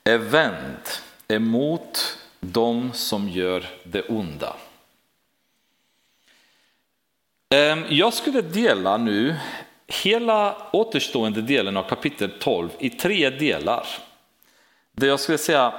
[0.03, 4.55] är vänt emot dem som gör det onda.
[7.49, 9.35] Ehm, jag skulle dela nu
[9.87, 13.87] hela återstående delen av kapitel 12 i tre delar.
[14.91, 15.73] Det jag skulle säga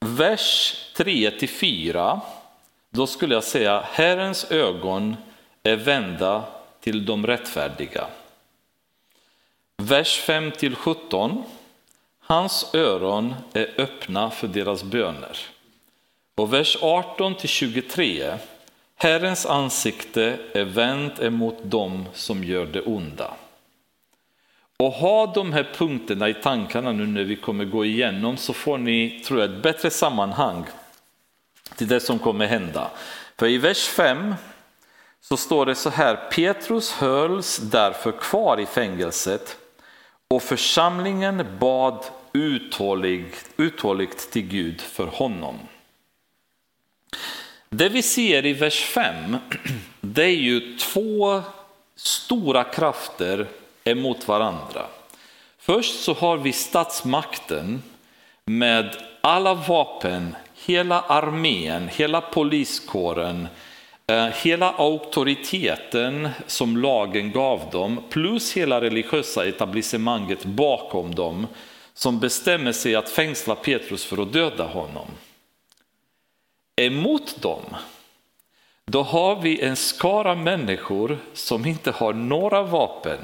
[0.00, 2.20] vers 3 till 4
[2.90, 5.16] då skulle jag säga Herrens ögon
[5.62, 6.44] är vända
[6.88, 8.06] till de rättfärdiga.
[9.76, 11.44] Vers 5 till 17.
[12.20, 15.38] Hans öron är öppna för deras böner.
[16.34, 18.34] Och vers 18 till 23.
[18.96, 23.34] Herrens ansikte är vänt emot dem som gör det onda.
[24.76, 28.78] Och ha de här punkterna i tankarna nu när vi kommer gå igenom så får
[28.78, 30.64] ni, tror jag, ett bättre sammanhang
[31.76, 32.90] till det som kommer hända.
[33.36, 34.34] För i vers 5
[35.20, 39.56] så står det så här, Petrus hölls därför kvar i fängelset
[40.28, 45.58] och församlingen bad uthålligt, uthålligt till Gud för honom.
[47.70, 49.36] Det vi ser i vers 5,
[50.00, 51.42] det är ju två
[51.96, 53.48] stora krafter
[53.84, 54.86] emot varandra.
[55.58, 57.82] Först så har vi statsmakten
[58.44, 63.48] med alla vapen hela armén, hela poliskåren,
[64.10, 71.46] Eh, hela auktoriteten som lagen gav dem, plus hela religiösa etablissemanget bakom dem,
[71.94, 75.06] som bestämmer sig att fängsla Petrus för att döda honom.
[76.76, 77.62] Emot dem,
[78.84, 83.20] då har vi en skara människor som inte har några vapen,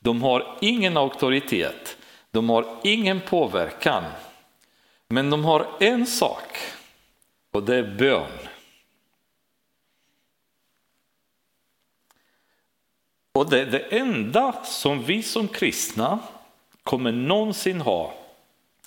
[0.00, 1.96] de har ingen auktoritet,
[2.30, 4.04] de har ingen påverkan.
[5.08, 6.58] Men de har en sak
[7.52, 8.51] och det är bön.
[13.32, 16.18] Och det är det enda som vi som kristna
[16.82, 18.14] kommer någonsin ha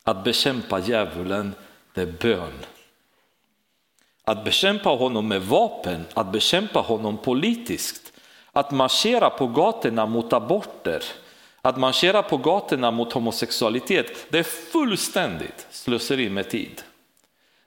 [0.03, 1.55] att bekämpa djävulen,
[1.93, 2.53] det är bön.
[4.23, 8.13] Att bekämpa honom med vapen, att bekämpa honom politiskt,
[8.51, 11.03] att marschera på gatorna mot aborter,
[11.65, 16.81] Att marschera på gatorna mot homosexualitet, det är fullständigt slöseri med tid.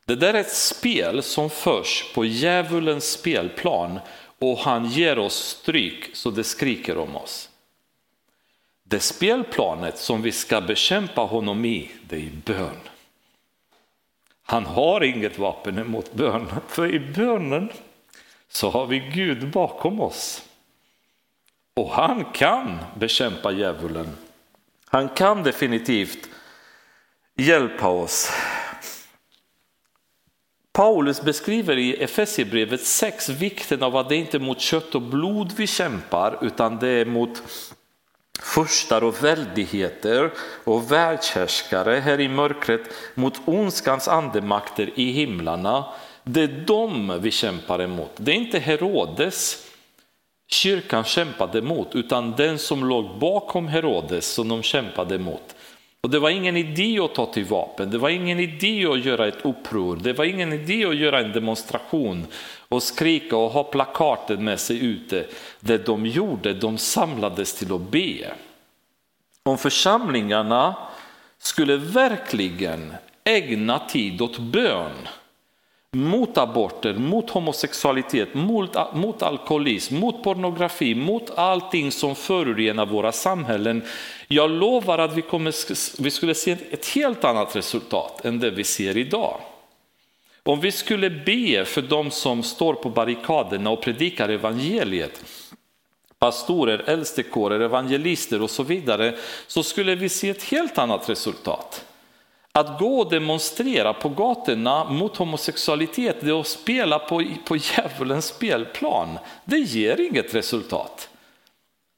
[0.05, 4.01] Det där är ett spel som förs på djävulens spelplan
[4.39, 7.51] och han ger oss stryk så det skriker om oss.
[8.85, 12.81] Det spelplanet som vi ska bekämpa honom i, det är bön.
[14.43, 17.69] Han har inget vapen emot bön, för i bönen
[18.49, 20.45] så har vi Gud bakom oss.
[21.75, 24.17] Och han kan bekämpa djävulen.
[24.85, 26.29] Han kan definitivt
[27.37, 28.33] hjälpa oss.
[30.79, 35.53] Paulus beskriver i Efesierbrevet 6 vikten av att det inte är mot kött och blod
[35.57, 37.43] vi kämpar utan det är mot
[38.43, 40.31] furstar och väldigheter
[40.65, 42.81] och världshärskare här i mörkret
[43.15, 45.85] mot ondskans andemakter i himlarna.
[46.25, 48.13] Det är dem vi kämpar emot.
[48.17, 49.67] Det är inte Herodes
[50.49, 55.55] kyrkan kämpade mot utan den som låg bakom Herodes som de kämpade emot.
[56.01, 59.29] Och det var ingen idé att ta till vapen, det var ingen idé att göra
[59.29, 62.27] ett uppror, det var ingen idé att göra en demonstration
[62.69, 65.27] och skrika och ha plakaten med sig ute.
[65.61, 68.33] Det de gjorde, de samlades till att be.
[69.43, 70.75] Om församlingarna
[71.39, 72.95] skulle verkligen
[73.25, 75.09] ägna tid åt bön
[75.97, 83.83] mot aborter, mot homosexualitet, mot, mot alkoholism, mot pornografi, mot allting som förorenar våra samhällen.
[84.29, 85.55] Jag lovar att vi, kommer,
[86.03, 89.41] vi skulle se ett helt annat resultat än det vi ser idag.
[90.43, 95.25] Om vi skulle be för de som står på barrikaderna och predikar evangeliet,
[96.19, 99.15] pastorer, äldstekårer, evangelister och så vidare,
[99.47, 101.85] så skulle vi se ett helt annat resultat.
[102.59, 108.27] Att gå och demonstrera på gatorna mot homosexualitet, det är att spela på, på djävulens
[108.27, 109.19] spelplan.
[109.45, 111.09] Det ger inget resultat.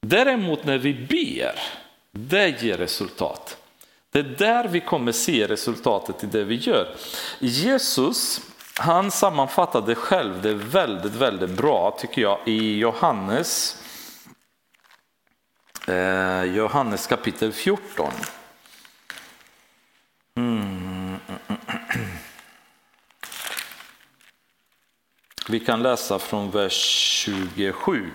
[0.01, 1.59] Däremot när vi ber,
[2.11, 3.57] det ger resultat.
[4.11, 6.95] Det är där vi kommer se resultatet i det vi gör.
[7.39, 8.41] Jesus,
[8.79, 13.83] han sammanfattade själv det väldigt, väldigt bra tycker jag i Johannes,
[15.87, 18.11] eh, Johannes kapitel 14.
[25.49, 26.73] Vi kan läsa från vers
[27.25, 28.11] 27.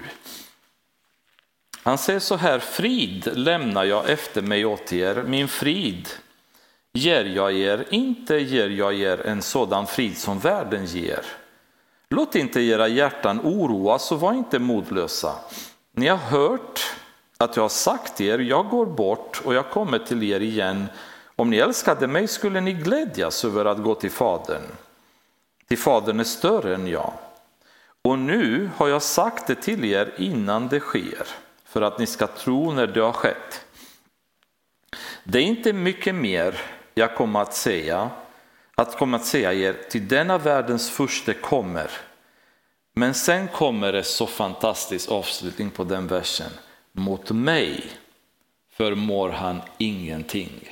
[1.82, 6.08] Han säger så här, frid lämnar jag efter mig åt er, min frid
[6.92, 11.24] ger jag er, inte ger jag er en sådan frid som världen ger.
[12.10, 15.34] Låt inte era hjärtan oroas och var inte modlösa.
[15.92, 16.80] Ni har hört
[17.38, 20.86] att jag har sagt er, jag går bort och jag kommer till er igen.
[21.36, 24.62] Om ni älskade mig skulle ni glädjas över att gå till Fadern.
[25.68, 27.12] Till Fadern är större än jag.
[28.02, 31.26] Och nu har jag sagt det till er innan det sker,
[31.64, 33.64] för att ni ska tro när det har skett.
[35.24, 36.60] Det är inte mycket mer
[36.94, 38.10] jag kommer att säga,
[38.74, 41.90] att komma att säga er, till denna världens första kommer.
[42.94, 46.50] Men sen kommer det så fantastisk avslutning på den versen.
[46.92, 47.84] Mot mig
[48.72, 50.68] förmår han ingenting.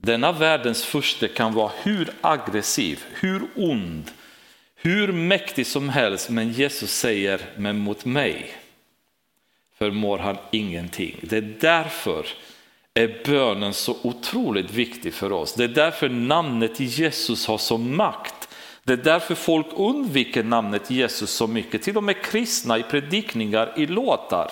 [0.00, 4.10] Denna världens furste kan vara hur aggressiv, hur ond,
[4.74, 8.54] hur mäktig som helst, men Jesus säger, men mot mig
[9.78, 11.16] förmår han ingenting.
[11.22, 12.26] Det är därför
[12.94, 15.54] är bönen så otroligt viktig för oss.
[15.54, 18.48] Det är därför namnet Jesus har så makt.
[18.84, 23.72] Det är därför folk undviker namnet Jesus så mycket, till och med kristna i predikningar,
[23.76, 24.50] i låtar.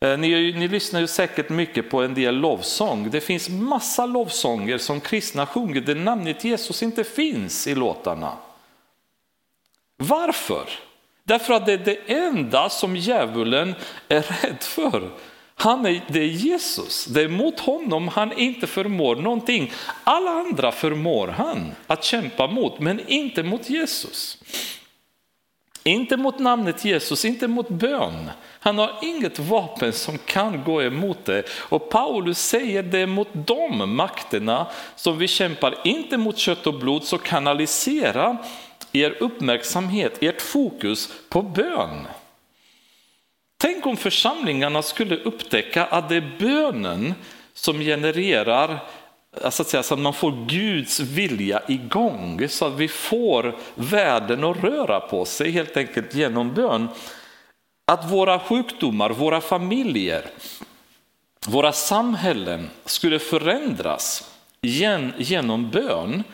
[0.00, 3.10] Eh, ni, ni, lyssnar ju säkert mycket på en del lovsång.
[3.10, 8.32] Det finns massa lovsånger som kristna sjunger där namnet Jesus inte finns i låtarna.
[9.96, 10.68] Varför?
[11.24, 13.74] Därför att det är det enda som djävulen
[14.08, 15.10] är rädd för.
[15.54, 19.72] Han är, det är Jesus, det är mot honom han inte förmår någonting.
[20.04, 24.38] Alla andra förmår han att kämpa mot, men inte mot Jesus.
[25.86, 28.30] Inte mot namnet Jesus, inte mot bön.
[28.60, 31.42] Han har inget vapen som kan gå emot det.
[31.50, 34.66] Och Paulus säger det mot de makterna
[34.96, 38.36] som vi kämpar, inte mot kött och blod, så kanalisera
[38.92, 42.06] er uppmärksamhet, ert fokus på bön.
[43.58, 47.14] Tänk om församlingarna skulle upptäcka att det är bönen
[47.54, 48.78] som genererar
[49.50, 54.44] så att säga, så att man får Guds vilja igång så att vi får världen
[54.44, 56.88] att röra på sig helt enkelt genom bön.
[57.86, 60.24] Att våra sjukdomar, våra familjer,
[61.46, 64.30] våra samhällen skulle förändras
[65.18, 66.24] genom bön.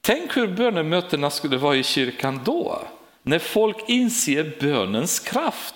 [0.00, 2.82] Tänk hur bönemötena skulle vara i kyrkan då,
[3.22, 5.73] när folk inser bönens kraft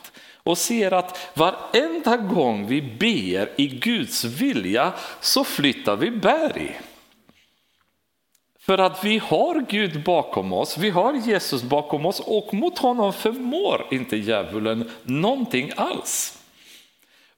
[0.49, 6.81] och ser att varenda gång vi ber i Guds vilja så flyttar vi berg.
[8.59, 13.13] För att vi har Gud bakom oss, vi har Jesus bakom oss och mot honom
[13.13, 16.39] förmår inte djävulen någonting alls.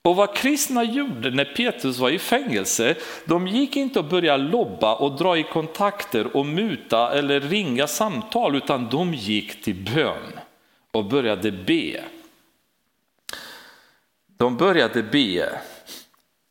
[0.03, 2.95] Och vad kristna gjorde när Petrus var i fängelse,
[3.25, 8.57] de gick inte och började lobba och dra i kontakter och muta eller ringa samtal,
[8.57, 10.41] utan de gick till bön
[10.93, 12.05] och började be.
[14.41, 15.61] De började be.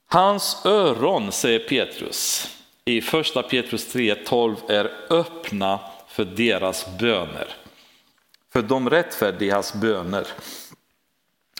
[0.07, 2.49] Hans öron, säger Petrus,
[2.85, 7.55] i första Petrus 3.12 är öppna för deras böner.
[8.53, 10.27] För de rättfärdigas böner.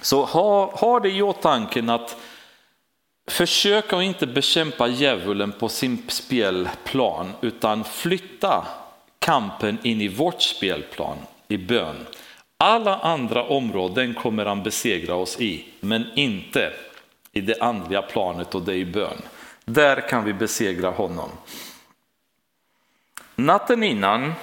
[0.02, 2.18] Så ha, ha det i åtanke att
[3.28, 8.68] försöka att inte bekämpa djävulen på sin spelplan utan flytta
[9.20, 11.18] kampen in i vårt spelplan
[11.48, 12.06] i bön.
[12.64, 16.74] Alla andra områden kommer han besegra oss i, men inte
[17.32, 19.22] i det andliga planet och det i bön.
[19.66, 21.30] Där kan vi besegra honom.
[23.36, 24.34] Natten innan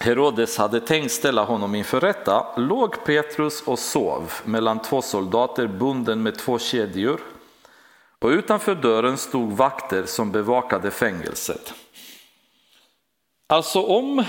[0.00, 6.22] Herodes hade tänkt ställa honom inför rätta låg Petrus och sov mellan två soldater bunden
[6.22, 7.20] med två kedjor
[8.18, 11.74] och utanför dörren stod vakter som bevakade fängelset.
[13.46, 14.24] Alltså om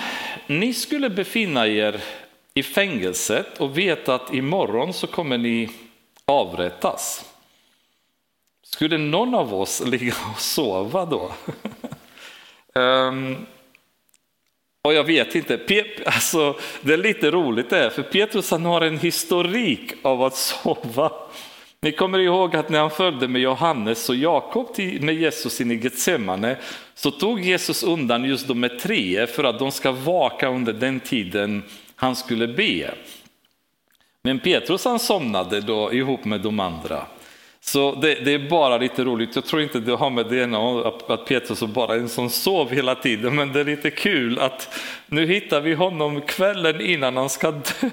[0.47, 2.03] ni skulle befinna er
[2.55, 5.69] i fängelset och vet att imorgon så kommer ni
[6.25, 7.33] avrättas.
[8.63, 11.31] Skulle någon av oss ligga och sova då?
[12.73, 13.45] um,
[14.85, 15.59] Och jag vet inte,
[16.05, 20.35] alltså, det är lite roligt det här, för Petrus han har en historik av att
[20.35, 21.11] sova.
[21.81, 25.75] Ni kommer ihåg att när han följde med Johannes och Jakob med Jesus in i
[25.75, 26.57] Getsemane
[26.95, 30.99] så tog Jesus undan just de med tre för att de ska vaka under den
[30.99, 31.63] tiden
[31.95, 32.91] han skulle be.
[34.21, 37.05] Men Petrus han somnade då ihop med de andra.
[37.61, 40.43] Så det, det, är bara lite roligt, jag tror inte det har med det
[40.87, 44.39] att, att Petrus är bara en som sov hela tiden, men det är lite kul
[44.39, 47.89] att nu hittar vi honom kvällen innan han ska dö.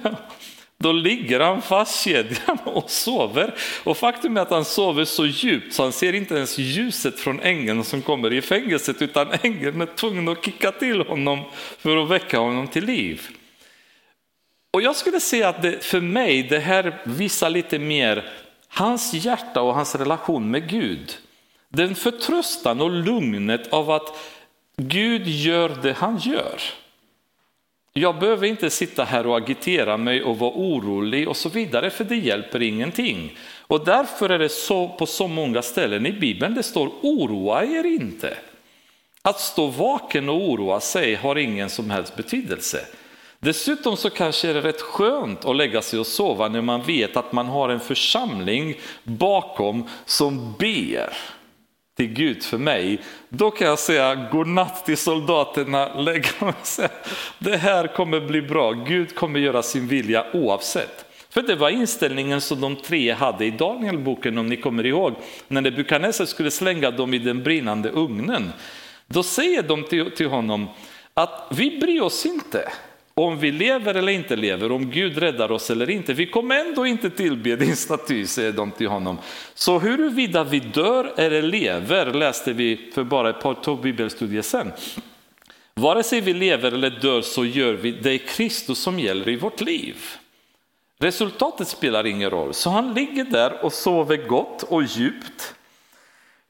[0.79, 3.55] Då ligger han fastkedjad och sover.
[3.85, 7.41] Och faktum är att han sover så djupt så han ser inte ens ljuset från
[7.41, 11.39] ängeln som kommer i fängelset, utan ängeln är tvungen att kicka till honom
[11.79, 13.29] för att väcka honom till liv.
[14.73, 18.25] Och jag skulle säga att det, för mig, det här visar lite mer
[18.69, 21.19] Hans hjärta och hans relation med Gud.
[21.69, 24.17] Den förtröstan och lugnet av att
[24.77, 26.61] Gud gör det han gör.
[27.93, 32.05] Jag behöver inte sitta här och agitera mig och vara orolig och så vidare, för
[32.05, 33.39] det hjälper ingenting.
[33.61, 37.85] Och därför är det så på så många ställen i Bibeln det står oroa er
[37.85, 38.37] inte.
[39.23, 42.87] Att stå vaken och oroa sig har ingen som helst betydelse.
[43.45, 47.17] Dessutom så kanske är det rätt skönt att lägga sig och sova när man vet
[47.17, 51.13] att man har en församling bakom som ber
[51.97, 53.01] till Gud för mig.
[53.29, 56.89] Då kan jag säga godnatt till soldaterna, lägga mig och säga
[57.39, 61.05] det här kommer bli bra, Gud kommer göra sin vilja oavsett.
[61.31, 65.15] För det var inställningen som de tre hade i Danielboken om ni kommer ihåg,
[65.49, 68.53] när Nebukadnessar skulle slänga dem i den brinnande ugnen.
[69.07, 70.69] Då säger de till, till honom
[71.15, 72.73] att vi bryr oss inte
[73.15, 76.15] om vi lever eller inte lever, om Gud räddar oss eller inte.
[76.15, 79.19] Vi kommer ändå inte tillbe din staty, säger de till honom.
[79.55, 84.73] Så huruvida vi dör eller lever läste vi för bara ett par två bibelstudier sedan.
[85.75, 89.37] Vare sig vi lever eller dör så gör vi det är Kristus som gäller i
[89.37, 89.97] vårt liv.
[90.99, 95.55] Resultatet spelar ingen roll, så han ligger där och sover gott och djupt.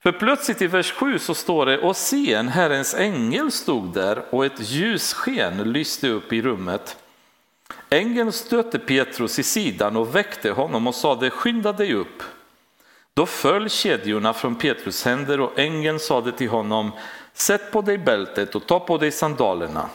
[0.03, 4.25] För plötsligt i vers 7 så står det, och se en Herrens ängel stod där
[4.31, 6.97] och ett ljussken lyste upp i rummet.
[7.91, 12.23] Ängeln stötte Petrus i sidan och väckte honom och sade, skynda dig upp.
[13.15, 16.91] Då föll kedjorna från Petrus händer och ängeln sade till honom,
[17.33, 19.89] sätt på dig bältet och ta på dig sandalerna.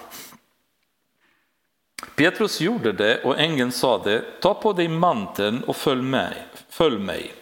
[2.15, 6.33] Petrus gjorde det och ängeln sade, ta på dig manteln och följ mig.
[6.69, 7.33] Följ mig.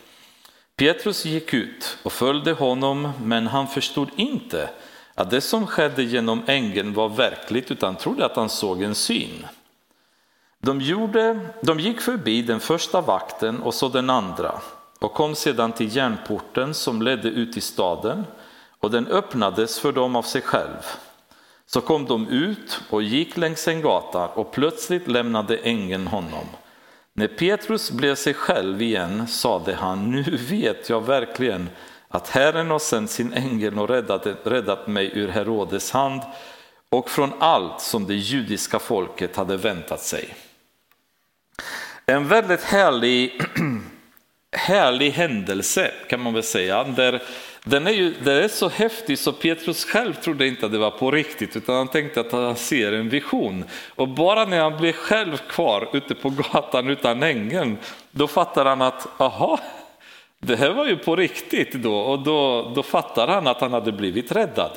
[0.77, 4.69] Petrus gick ut och följde honom, men han förstod inte
[5.15, 9.45] att det som skedde genom ängeln var verkligt, utan trodde att han såg en syn.
[10.59, 14.61] De, gjorde, de gick förbi den första vakten och så den andra
[14.99, 18.25] och kom sedan till järnporten som ledde ut i staden
[18.79, 20.85] och den öppnades för dem av sig själv.
[21.65, 26.45] Så kom de ut och gick längs en gata och plötsligt lämnade ängeln honom.
[27.17, 31.69] När Petrus blev sig själv igen sade han, nu vet jag verkligen
[32.07, 36.21] att Herren har sänt sin ängel och räddat, räddat mig ur Herodes hand
[36.89, 40.35] och från allt som det judiska folket hade väntat sig.
[42.05, 43.41] En väldigt härlig,
[44.51, 46.83] härlig händelse kan man väl säga.
[46.83, 47.21] Där,
[47.67, 50.91] den är, ju, den är så häftig så Petrus själv trodde inte att det var
[50.91, 53.65] på riktigt utan han tänkte att han ser en vision.
[53.95, 57.77] Och bara när han blev själv kvar ute på gatan utan ängeln
[58.11, 59.59] då fattar han att aha,
[60.39, 63.91] det här var ju på riktigt då och då, då fattar han att han hade
[63.91, 64.71] blivit räddad.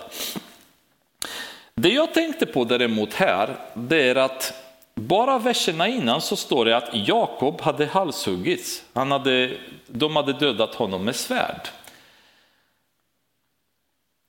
[1.75, 4.53] Det jag tänkte på däremot här, det är att
[4.95, 8.85] bara verserna innan så står det att Jakob hade halshuggits.
[8.93, 9.51] Han hade,
[9.87, 11.69] de hade dödat honom med svärd.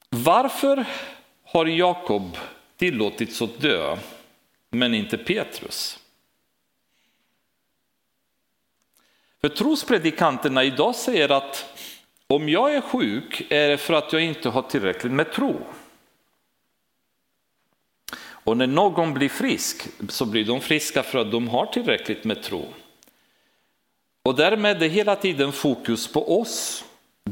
[0.10, 0.86] Varför
[1.43, 2.38] har Jakob
[2.78, 3.97] tillåtits att dö,
[4.70, 5.99] men inte Petrus?
[9.41, 11.66] För trospredikanterna idag säger att
[12.28, 15.62] om jag är sjuk är det för att jag inte har tillräckligt med tro.
[18.22, 22.43] Och när någon blir frisk så blir de friska för att de har tillräckligt med
[22.43, 22.66] tro.
[24.24, 26.86] Och därmed är det hela tiden fokus på oss.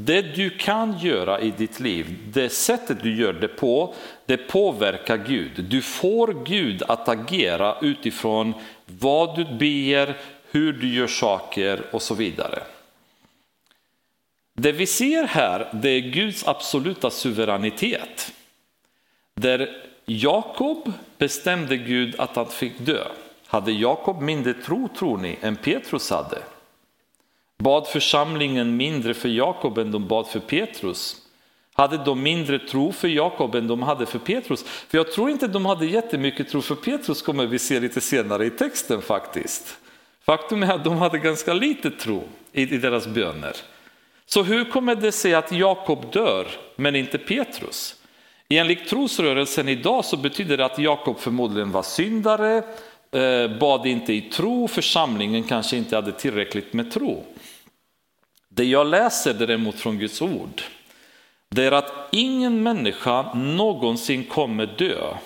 [0.05, 3.93] Det du kan göra i ditt liv, det sättet du gör det på,
[4.25, 5.63] det påverkar Gud.
[5.63, 8.53] Du får Gud att agera utifrån
[8.85, 10.17] vad du ber,
[10.51, 12.63] hur du gör saker och så vidare.
[14.53, 18.33] Det vi ser här det är Guds absoluta suveränitet.
[19.35, 23.03] Där Jakob bestämde Gud att han fick dö.
[23.47, 26.37] Hade Jakob mindre tro, tror ni, än Petrus hade?
[27.57, 31.15] Bad församlingen mindre för Jakob än de bad för Petrus?
[31.73, 34.63] Hade de mindre tro för Jakob än de hade för Petrus?
[34.63, 38.45] För jag tror inte de hade jättemycket tro för Petrus, kommer vi se lite senare
[38.45, 39.77] i texten faktiskt.
[40.25, 43.55] Faktum är att de hade ganska lite tro i deras böner.
[44.25, 47.95] Så hur kommer det sig att Jakob dör men inte Petrus?
[48.49, 52.63] Enligt trosrörelsen idag så betyder det att Jakob förmodligen var syndare,
[53.11, 57.25] eh, bad inte i tro, församlingen kanske inte hade tillräckligt med tro.
[58.57, 60.61] Det jag läser däremot från Guds ord,
[61.49, 65.17] det är att ingen människa någonsin kommer dö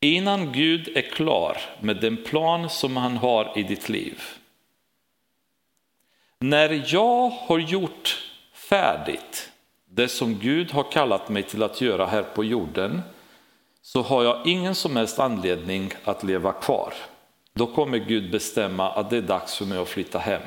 [0.00, 4.22] innan Gud är klar med den plan som han har i ditt liv.
[6.40, 9.50] När jag har gjort färdigt
[9.90, 13.02] det som Gud har kallat mig till att göra här på jorden
[13.82, 16.94] så har jag ingen som helst anledning att leva kvar.
[17.52, 20.42] Då kommer Gud bestämma att det är dags för mig att flytta hem.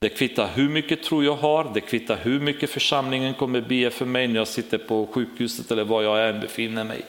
[0.00, 4.06] Det kvittar hur mycket tro jag har, det kvittar hur mycket församlingen kommer be för
[4.06, 7.04] mig när jag sitter på sjukhuset eller var jag än befinner mig.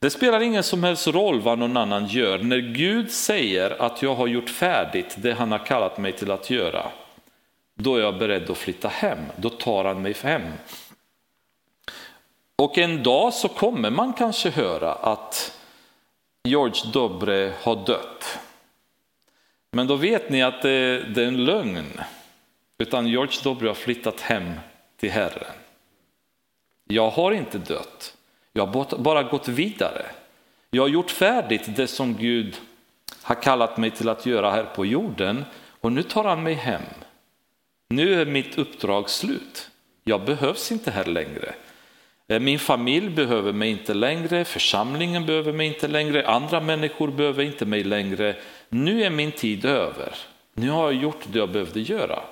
[0.00, 2.38] Det spelar ingen som helst roll vad någon annan gör.
[2.38, 6.50] När Gud säger att jag har gjort färdigt det han har kallat mig till att
[6.50, 6.86] göra,
[7.78, 9.18] då är jag beredd att flytta hem.
[9.36, 10.42] Då tar han mig hem.
[12.58, 15.58] Och en dag så kommer man kanske höra att
[16.48, 18.38] George Dobre har dött.
[19.76, 22.00] Men då vet ni att det, det är en lögn.
[22.78, 24.52] Utan George Dobre har flyttat hem
[24.96, 25.54] till Herren.
[26.84, 28.16] Jag har inte dött.
[28.52, 30.06] Jag har bara gått vidare.
[30.70, 32.56] Jag har gjort färdigt det som Gud
[33.22, 35.44] har kallat mig till att göra här på jorden
[35.80, 36.82] och nu tar han mig hem.
[37.88, 39.70] Nu är mitt uppdrag slut.
[40.04, 41.54] Jag behövs inte här längre.
[42.28, 47.42] Eh, min familj behöver mig inte längre, församlingen behöver mig inte längre, andra människor behöver
[47.42, 48.36] inte mig längre.
[48.68, 50.14] Nu är min tid över.
[50.54, 52.22] Nu har jag gjort det jag behövde göra.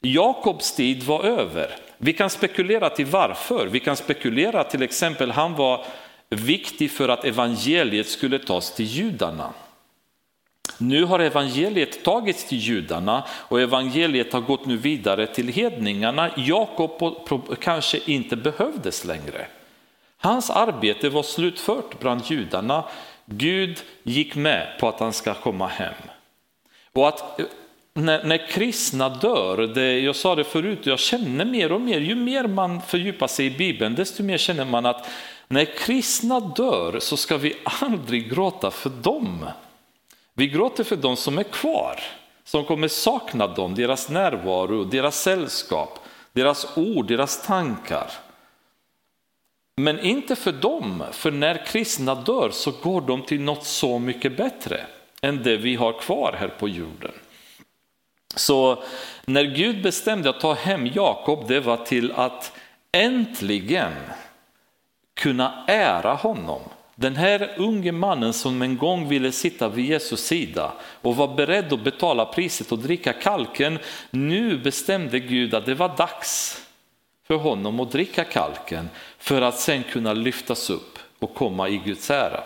[0.00, 1.76] Jakobs tid var över.
[1.98, 3.66] Vi kan spekulera till varför.
[3.66, 5.84] Vi kan spekulera till exempel han var
[6.28, 9.52] viktig för att evangeliet skulle tas till judarna.
[10.80, 16.30] Nu har evangeliet tagits till judarna och evangeliet har gått nu vidare till hedningarna.
[16.36, 17.16] Jakob
[17.60, 19.46] kanske inte behövdes längre.
[20.16, 22.84] Hans arbete var slutfört bland judarna.
[23.24, 25.94] Gud gick med på att han ska komma hem.
[26.92, 27.46] Och att eh,
[27.94, 32.14] när, när kristna dör, det, jag sa det förut, jag känner mer och mer, ju
[32.14, 35.10] mer man fördjupar sig i Bibeln, desto mer känner man att
[35.48, 39.46] när kristna dör så ska vi aldrig gråta för dem.
[40.40, 42.00] Vi gråter för dem som är kvar,
[42.44, 45.98] som kommer sakna dem, deras närvaro, deras sällskap,
[46.32, 48.10] deras ord, deras tankar.
[49.76, 54.36] Men inte för dem, för när kristna dör så går de till något så mycket
[54.36, 54.86] bättre
[55.22, 57.12] än det vi har kvar här på jorden.
[58.34, 58.82] Så
[59.24, 62.52] när Gud bestämde att ta hem Jakob, det var till att
[62.92, 63.92] äntligen
[65.14, 66.60] kunna ära honom
[67.00, 71.72] den här unge mannen som en gång ville sitta vid Jesus sida och var beredd
[71.72, 73.78] att betala priset och dricka kalken,
[74.10, 76.62] nu bestämde Gud att det var dags
[77.26, 78.88] för honom att dricka kalken
[79.18, 82.42] för att sen kunna lyftas upp och komma i Guds ära.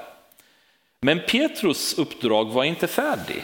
[1.00, 3.42] Men Petrus uppdrag var inte färdig.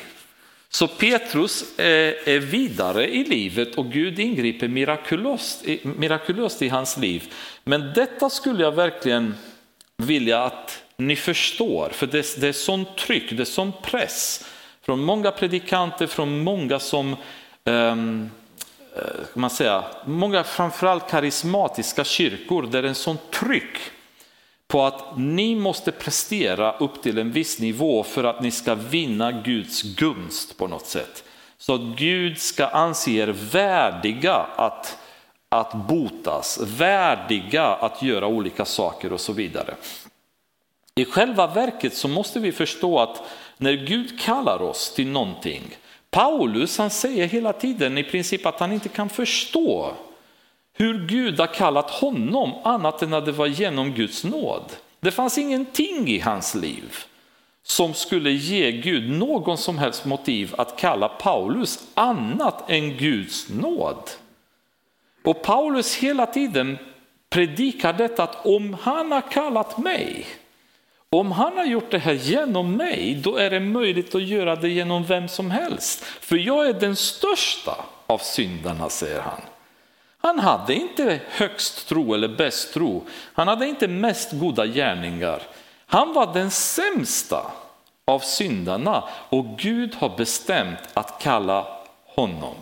[0.69, 7.33] Så Petrus eh, är vidare i livet och Gud ingriper mirakulöst, mirakulöst i hans liv.
[7.65, 9.35] Men detta skulle jag verkligen
[9.97, 14.45] vilja att ni förstår, för det, det är sånt tryck, det är sån press
[14.83, 17.17] från många predikanter, från många som
[17.65, 18.31] um,
[19.35, 23.79] man säga, många framförallt karismatiska kyrkor där det är en sån tryck
[24.69, 29.33] på att ni måste prestera upp till en viss nivå för att ni ska vinna
[29.33, 31.25] Guds gunst på något sätt.
[31.59, 34.99] Så att Gud ska anse er värdiga att,
[35.49, 39.75] att botas, värdiga att göra olika saker och så vidare.
[41.01, 43.23] I själva verket så måste vi förstå att
[43.57, 45.63] när Gud kallar oss till någonting,
[46.11, 49.93] Paulus han säger hela tiden i princip att han inte kan förstå
[50.73, 54.65] hur Gud har kallat honom annat än att det var genom Guds nåd.
[55.01, 56.95] Det fanns ingenting i hans liv
[57.63, 64.11] som skulle ge Gud någon som helst motiv att kalla Paulus annat än Guds nåd.
[65.25, 66.79] Och Paulus hela tiden
[67.31, 70.27] predikar detta att om han har kallat mig,
[71.13, 74.69] om han har gjort det här genom mig, då är det möjligt att göra det
[74.69, 76.05] genom vem som helst.
[76.05, 79.41] För jag är den största av syndarna, säger han.
[80.19, 83.07] Han hade inte högst tro eller bäst tro.
[83.33, 85.43] Han hade inte mest goda gärningar.
[85.87, 87.53] Han var den sämsta
[88.05, 91.67] av syndarna och Gud har bestämt att kalla
[92.07, 92.57] honom.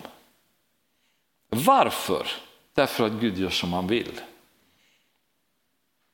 [1.51, 2.27] Varför?
[2.75, 4.21] Därför att Gud gör som han vill.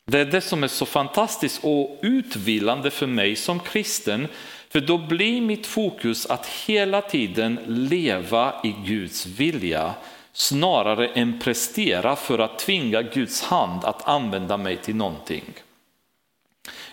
[0.07, 4.29] Det är det som är så fantastiskt och utvilande för mig som kristen,
[4.69, 9.95] för då blir mitt fokus att hela tiden leva i Guds vilja
[10.33, 15.45] snarare än prestera för att tvinga Guds hand att använda mig till någonting.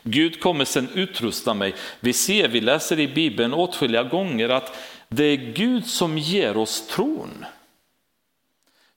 [0.03, 1.73] Gud kommer sen utrusta mig.
[1.99, 4.75] Vi ser, vi läser i Bibeln åtskilliga gånger att
[5.09, 7.45] det är Gud som ger oss tron.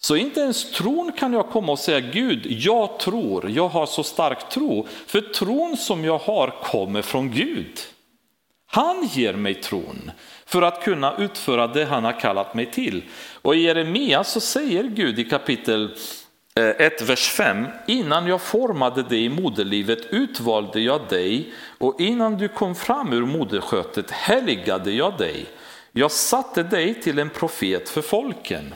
[0.04, 4.02] Så inte ens tron kan jag komma och säga Gud, jag tror, jag har så
[4.02, 4.86] stark tro.
[5.06, 7.78] För tron som jag har kommer från Gud.
[8.66, 10.10] Han ger mig tron
[10.46, 13.02] för att kunna utföra det han har kallat mig till.
[13.42, 15.96] Och i Jeremia så säger Gud i kapitel
[16.54, 17.66] eh, 1, vers 5.
[17.86, 23.26] Innan jag formade dig i moderlivet utvalde jag dig och innan du kom fram ur
[23.26, 25.46] moderskötet helgade jag dig.
[25.92, 28.74] Jag satte dig till en profet för folken.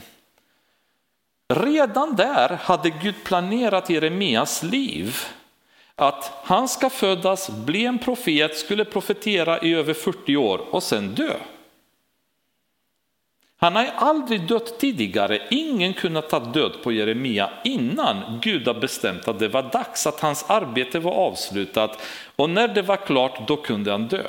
[1.53, 5.15] Redan där hade Gud planerat Jeremias liv
[5.95, 11.15] att han ska födas, bli en profet, skulle profetera i över 40 år och sen
[11.15, 11.33] dö.
[13.57, 19.27] Han har aldrig dött tidigare, ingen kunde ta död på Jeremia innan Gud har bestämt
[19.27, 22.01] att det var dags, att hans arbete var avslutat
[22.35, 24.23] och när det var klart då kunde han dö.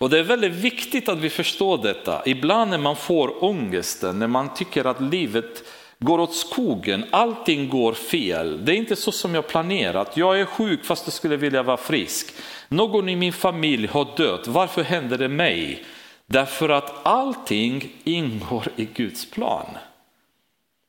[0.00, 2.22] Och Det är väldigt viktigt att vi förstår detta.
[2.26, 5.64] Ibland när man får ångesten, när man tycker att livet
[5.98, 8.64] går åt skogen, allting går fel.
[8.64, 10.16] Det är inte så som jag planerat.
[10.16, 12.34] Jag är sjuk fast jag skulle vilja vara frisk.
[12.68, 15.84] Någon i min familj har dött, varför händer det mig?
[16.26, 19.66] Därför att allting ingår i Guds plan.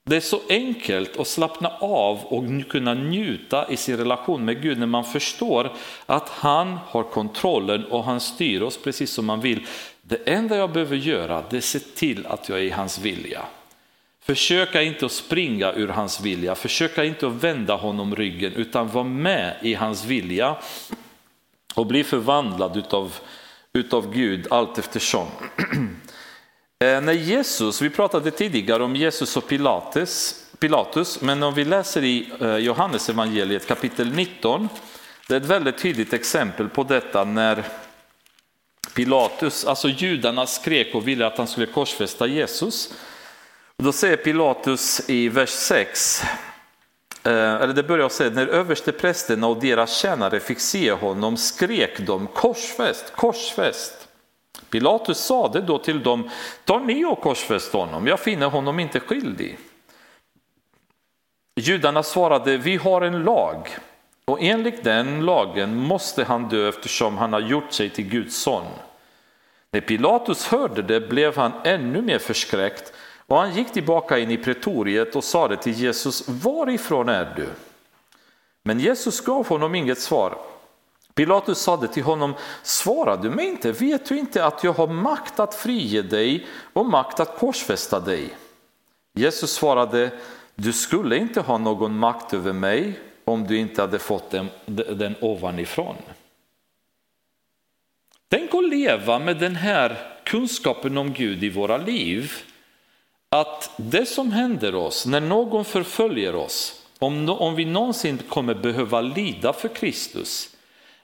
[0.04, 4.80] Det är så enkelt att slappna av och kunna njuta i sin relation med Gud
[4.80, 5.72] när man förstår
[6.06, 9.66] att han har kontrollen och han styr oss precis som man vill.
[10.02, 13.00] Det enda jag behöver göra det är att se till att jag är i hans
[13.00, 13.42] vilja.
[14.24, 19.04] Försöka inte att springa ur hans vilja, försöka inte att vända honom ryggen utan var
[19.04, 20.56] med i hans vilja
[21.76, 23.14] och bli förvandlad utav
[23.74, 25.28] utav Gud allt eftersom.
[26.82, 32.04] Eh, när Jesus, vi pratade tidigare om Jesus och Pilatus, Pilatus, men om vi läser
[32.04, 34.70] i eh, Johannes evangeliet kapitel 19,
[35.28, 37.64] det är ett väldigt tydligt exempel på detta när
[38.94, 42.94] Pilatus, alltså judarna skrek och ville att han skulle korsfästa Jesus.
[43.78, 46.24] då säger Pilatus i vers 6,
[47.24, 52.28] eh, eller det börjar säga, när översteprästerna och deras tjänare fick se honom skrek de
[52.28, 54.01] korsfäst, korsfäst.
[54.70, 56.30] Pilatus sade då till dem,
[56.66, 59.58] ta ni och korsfäst honom, jag finner honom inte skyldig.
[61.56, 63.68] Judarna svarade, vi har en lag
[64.26, 68.66] och enligt den lagen måste han dö eftersom han har gjort sig till Guds son.
[69.72, 72.94] När Pilatus hörde det blev han ännu mer förskräckt
[73.28, 77.48] och han gick tillbaka in i pretoriet och sade till Jesus, varifrån är du?
[78.64, 80.38] Men Jesus gav honom inget svar.
[81.14, 82.34] Pilatus sade till honom,
[82.64, 83.72] svarar du mig inte?
[83.72, 88.30] Vet du inte att jag har makt att frige dig och makt att korsfästa dig?
[89.14, 90.12] Jesus svarade,
[90.56, 95.16] du skulle inte ha någon makt över mig om du inte hade fått den, den
[95.22, 95.96] ovanifrån.
[98.30, 102.32] Tänk att leva med den här kunskapen om Gud i våra liv,
[103.30, 109.02] att det som händer oss när någon förföljer oss, om, om vi någonsin kommer behöva
[109.02, 110.51] lida för Kristus,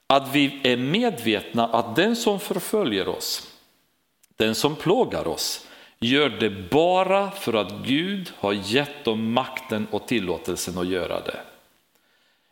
[0.08, 3.48] att vi är medvetna att den som förföljer oss,
[4.36, 5.68] den som plågar oss,
[6.00, 11.40] gör det bara för att Gud har gett dem makten och tillåtelsen att göra det.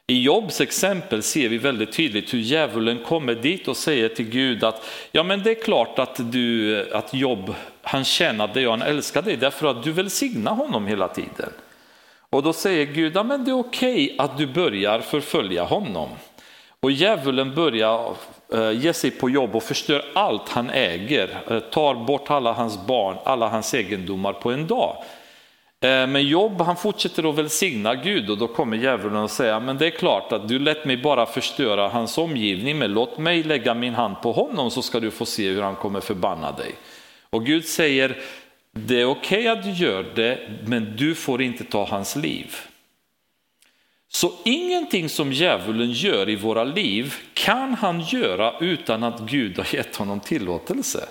[0.07, 4.63] I Jobs exempel ser vi väldigt tydligt hur djävulen kommer dit och säger till Gud
[4.63, 8.81] att ja men det är klart att, du, att Job, han tjänar dig och han
[8.81, 11.49] älskar dig därför att du välsignar honom hela tiden.
[12.29, 16.09] Och då säger Gud, ja men det är okej okay att du börjar förfölja honom.
[16.85, 18.15] Och djävulen börjar
[18.53, 22.85] eh, ge sig på jobb och förstör allt han äger, eh, tar bort alla hans
[22.87, 24.95] barn, alla hans egendomar på en dag.
[25.81, 29.77] Eh, men Jobb han fortsätter att välsigna Gud och då kommer djävulen och säger, men
[29.77, 33.73] det är klart att du lät mig bara förstöra hans omgivning, men låt mig lägga
[33.73, 36.75] min hand på honom så ska du få se hur han kommer förbanna dig.
[37.29, 38.17] Och Gud säger,
[38.71, 42.55] det är okej okay att du gör det, men du får inte ta hans liv.
[44.15, 49.75] Så ingenting som djävulen gör i våra liv kan han göra utan att Gud har
[49.75, 51.09] gett honom tillåtelse.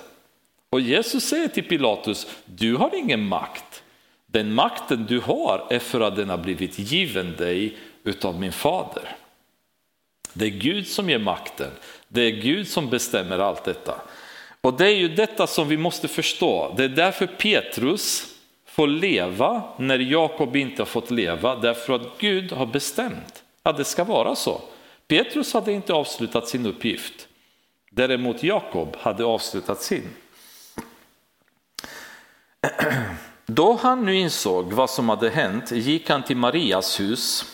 [0.71, 3.83] Och Jesus säger till Pilatus, du har ingen makt.
[4.27, 9.17] Den makten du har är för att den har blivit given dig utav min fader.
[10.33, 11.71] Det är Gud som ger makten,
[12.09, 13.95] det är Gud som bestämmer allt detta.
[14.61, 16.75] Och det är ju detta som vi måste förstå.
[16.77, 18.34] Det är därför Petrus
[18.75, 23.85] får leva när Jakob inte har fått leva, därför att Gud har bestämt att det
[23.85, 24.61] ska vara så.
[25.09, 27.29] Petrus hade inte avslutat sin uppgift,
[27.91, 30.09] däremot Jakob hade avslutat sin.
[33.47, 37.45] Då han nu insåg vad som hade hänt gick han till Marias hus,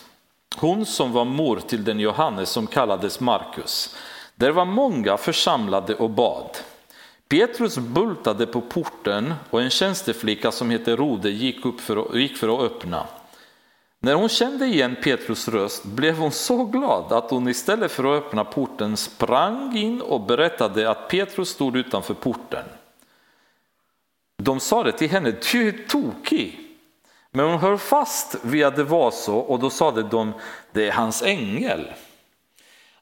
[0.57, 3.97] hon som var mor till den Johannes som kallades Markus.
[4.35, 6.57] Där var många församlade och bad.
[7.31, 12.57] Petrus bultade på porten och en tjänsteflicka som hette Rode gick, upp för, gick för
[12.57, 13.07] att öppna.
[14.01, 18.24] När hon kände igen Petrus röst blev hon så glad att hon istället för att
[18.24, 22.64] öppna porten sprang in och berättade att Petrus stod utanför porten.
[24.43, 26.61] De sa det till henne, du är tokig.
[27.31, 30.33] Men hon höll fast vid att det var så och då sade de,
[30.72, 31.91] det är hans ängel.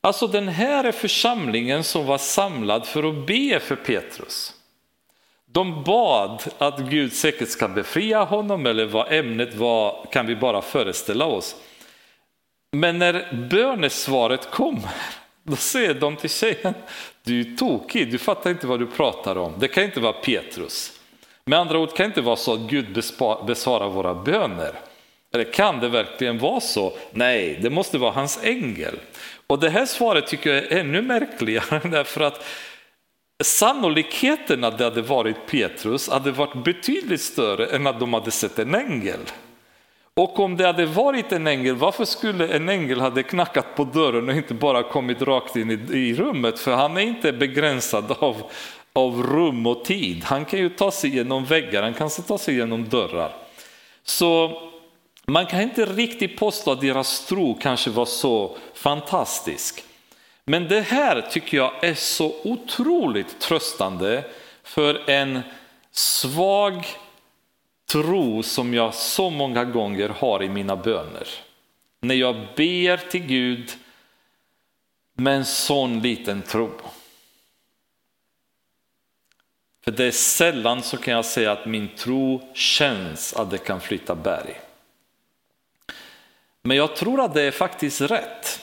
[0.08, 4.54] Alltså den här är församlingen som var samlad för att be för Petrus.
[5.52, 10.62] De bad att Gud säkert ska befria honom eller vad ämnet var kan vi bara
[10.62, 11.56] föreställa oss.
[12.72, 14.90] Men när bönesvaret kommer,
[15.42, 16.74] då säger de till tjejen,
[17.22, 21.00] du är tokig, du fattar inte vad du pratar om, det kan inte vara Petrus.
[21.44, 22.92] Med andra ord kan det inte vara så att Gud
[23.46, 24.72] besvarar våra böner.
[25.34, 26.92] Eller kan det verkligen vara så?
[27.12, 28.98] Nej, det måste vara hans ängel.
[29.48, 32.44] Och det här svaret tycker jag är ännu märkligare därför att
[33.44, 38.58] sannolikheten att det hade varit Petrus hade varit betydligt större än att de hade sett
[38.58, 39.20] en ängel.
[40.14, 44.28] Och om det hade varit en ängel, varför skulle en ängel hade knackat på dörren
[44.28, 46.58] och inte bara kommit rakt in i, i rummet?
[46.58, 48.42] För han är inte begränsad av,
[48.92, 50.24] av rum och tid.
[50.24, 53.32] Han kan ju ta sig genom väggar, han kan ta sig genom dörrar.
[54.04, 54.62] Så
[55.32, 59.84] man kan inte riktigt påstå att deras tro kanske var så fantastisk.
[60.44, 64.24] Men det här tycker jag är så otroligt tröstande
[64.62, 65.40] för en
[65.90, 66.86] svag
[67.88, 71.28] tro som jag så många gånger har i mina böner.
[72.00, 73.70] När jag ber till Gud
[75.14, 76.70] med en sån liten tro.
[79.84, 83.80] För det är sällan så kan jag säga att min tro känns att det kan
[83.80, 84.60] flytta berg.
[86.62, 88.60] Men jag tror att det är faktiskt rätt.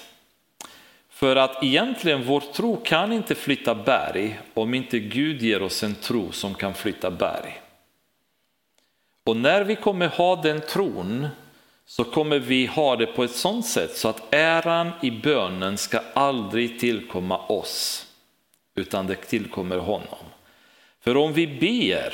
[1.09, 5.95] För att egentligen vår tro kan inte flytta berg om inte Gud ger oss en
[5.95, 7.61] tro som kan flytta berg.
[9.23, 11.27] Och när vi kommer ha den tron
[11.85, 15.99] så kommer vi ha det på ett sådant sätt så att äran i bönen ska
[16.13, 18.07] aldrig tillkomma oss
[18.75, 20.25] utan det tillkommer honom.
[20.99, 22.13] För om vi ber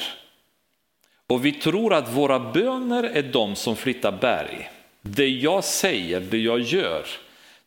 [1.28, 4.70] och vi tror att våra böner är de som flyttar berg
[5.02, 7.06] det jag säger, det jag gör,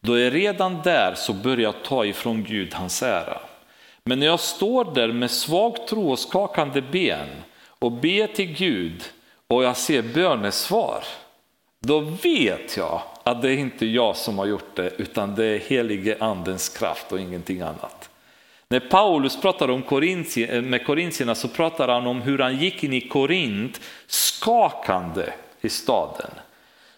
[0.00, 3.40] då är redan där så börjar jag ta ifrån Gud hans ära.
[4.04, 7.28] Men när jag står där med svag tro och skakande ben
[7.66, 9.02] och ber till Gud
[9.48, 11.04] och jag ser bönesvar,
[11.80, 15.58] då vet jag att det är inte jag som har gjort det utan det är
[15.58, 18.10] helige andens kraft och ingenting annat.
[18.68, 22.84] När Paulus pratar om Korinti, eh, med korintierna så pratar han om hur han gick
[22.84, 26.30] in i Korint skakande i staden.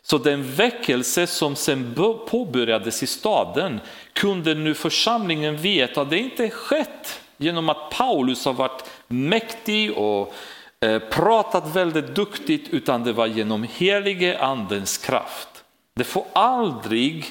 [0.09, 1.94] Så den väckelse som sen
[2.28, 3.80] påbörjades i staden
[4.12, 10.34] kunde nu församlingen veta att det inte skett genom att Paulus har varit mäktig och
[10.80, 15.48] eh, pratat väldigt duktigt, utan det var genom helige andens kraft.
[15.94, 17.24] Det får aldrig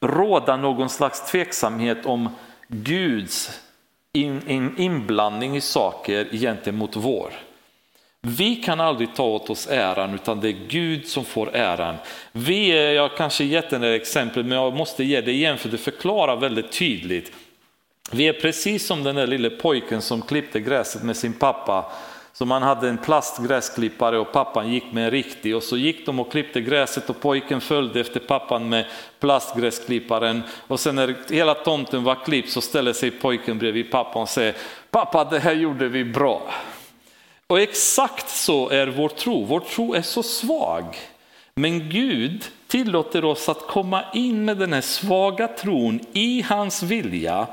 [0.00, 2.28] råda någon slags tveksamhet om
[2.68, 3.60] Guds
[4.76, 7.47] inblandning i saker gentemot vår.
[8.28, 11.94] Vi kan aldrig ta åt oss äran utan det är Gud som får äran.
[12.32, 15.68] Vi är, jag kanske gett den där exempel men jag måste ge det igen för
[15.68, 17.32] det förklarar väldigt tydligt.
[18.12, 21.92] Vi är precis som den där lille pojken som klippte gräset med sin pappa.
[22.32, 26.20] Så man hade en plastgräsklippare och pappan gick med en riktig och så gick de
[26.20, 28.84] och klippte gräset och pojken följde efter pappan med
[29.20, 34.28] plastgräsklipparen och sen när hela tomten var klippt så ställer sig pojken bredvid pappan och
[34.28, 34.54] säger
[34.90, 36.42] pappa det här gjorde vi bra.
[37.50, 39.44] Och exakt så är vår tro.
[39.44, 40.84] Vår tro är så svag.
[41.54, 47.46] Men Gud tillåter oss att komma in med den här svaga tron i hans vilja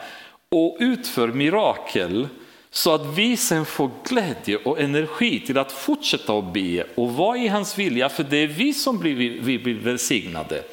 [0.51, 2.27] och utför mirakel
[2.69, 7.37] så att vi sen får glädje och energi till att fortsätta att be och vara
[7.37, 10.63] i hans vilja för det är vi som blir, vi blir välsignade.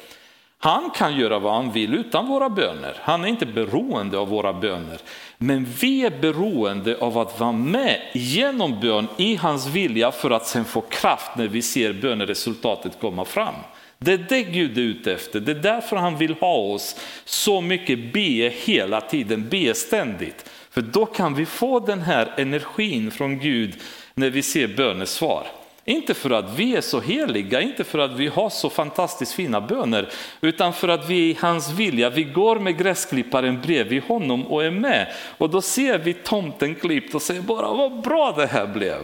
[0.63, 2.97] Han kan göra vad han vill utan våra böner.
[3.01, 4.99] Han är inte beroende av våra böner.
[5.37, 10.47] Men vi är beroende av att vara med genom bön i hans vilja för att
[10.47, 13.53] sen få kraft när vi ser böneresultatet komma fram.
[13.97, 15.39] Det är det Gud är ute efter.
[15.39, 16.95] Det är därför han vill ha oss
[17.25, 20.49] så mycket be hela tiden, be ständigt.
[20.69, 23.73] För då kan vi få den här energin från Gud
[24.13, 25.47] när vi ser bönesvar.
[25.85, 29.61] Inte för att vi är så heliga, inte för att vi har så fantastiskt fina
[29.61, 30.09] böner,
[30.41, 32.09] utan för att vi är i hans vilja.
[32.09, 35.13] Vi går med gräsklipparen bredvid honom och är med.
[35.37, 38.99] Och då ser vi tomten klippt och säger bara vad bra det här blev.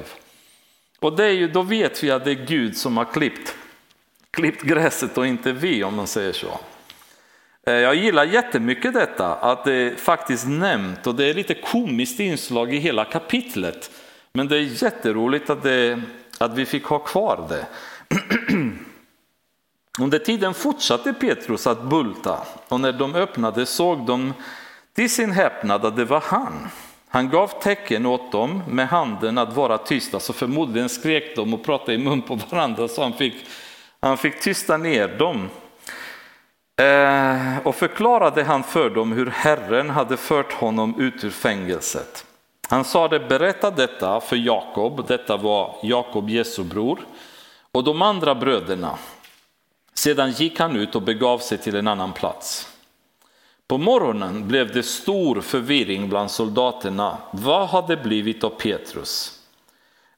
[0.99, 3.55] Och det är ju, då vet vi att det är Gud som har klippt,
[4.31, 6.59] klippt gräset och inte vi om man säger så.
[7.67, 12.19] Eh, jag gillar jättemycket detta, att det är faktiskt nämnt och det är lite komiskt
[12.19, 13.91] inslag i hela kapitlet.
[14.33, 16.01] Men det är jätteroligt att det
[16.39, 17.65] att vi fick ha kvar det.
[19.99, 24.33] Under tiden fortsatte Petrus att bulta och när de öppnade såg de
[24.95, 26.67] till sin häpnad att det var han.
[27.09, 31.63] Han gav tecken åt dem med handen att vara tysta, så förmodligen skrek de och
[31.63, 33.35] pratade i mun på varandra så han fick,
[33.99, 35.49] han fick tysta ner dem.
[36.81, 42.25] Eh, och förklarade han för dem hur Herren hade fört honom ut ur fängelset.
[42.69, 46.99] Han sade berätta detta för Jakob, detta var Jakob Jesu bror,
[47.71, 48.97] och de andra bröderna.
[49.93, 52.67] Sedan gick han ut och begav sig till en annan plats.
[53.67, 57.17] På morgonen blev det stor förvirring bland soldaterna.
[57.31, 59.39] Vad hade blivit av Petrus?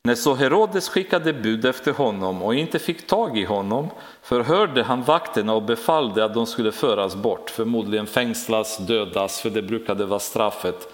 [0.04, 3.89] När så Herodes skickade bud efter honom och inte fick tag i honom
[4.22, 9.62] förhörde han vakterna och befallde att de skulle föras bort, förmodligen fängslas, dödas, för det
[9.62, 10.93] brukade vara straffet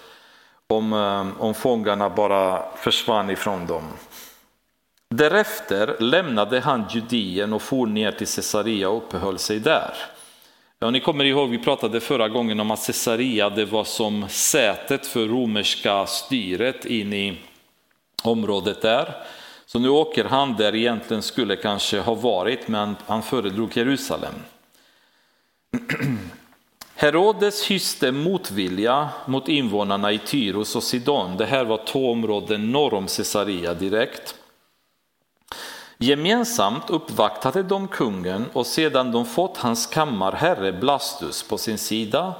[0.68, 3.82] om, eh, om fångarna bara försvann ifrån dem.
[5.10, 9.94] Därefter lämnade han Judien och for ner till Caesarea och uppehöll sig där.
[10.78, 15.06] Ja, ni kommer ihåg, vi pratade förra gången om att Caesarea det var som sätet
[15.06, 17.38] för romerska styret in i
[18.22, 19.14] området där.
[19.66, 24.34] Så nu åker han där egentligen skulle kanske ha varit, men han föredrog Jerusalem.
[27.00, 31.36] Herodes hyste motvilja mot invånarna i Tyros och Sidon.
[31.36, 34.34] Det här var två områden norr om Caesarea direkt.
[35.98, 42.34] Gemensamt uppvaktade de kungen och sedan de fått hans kammarherre Blastus på sin sida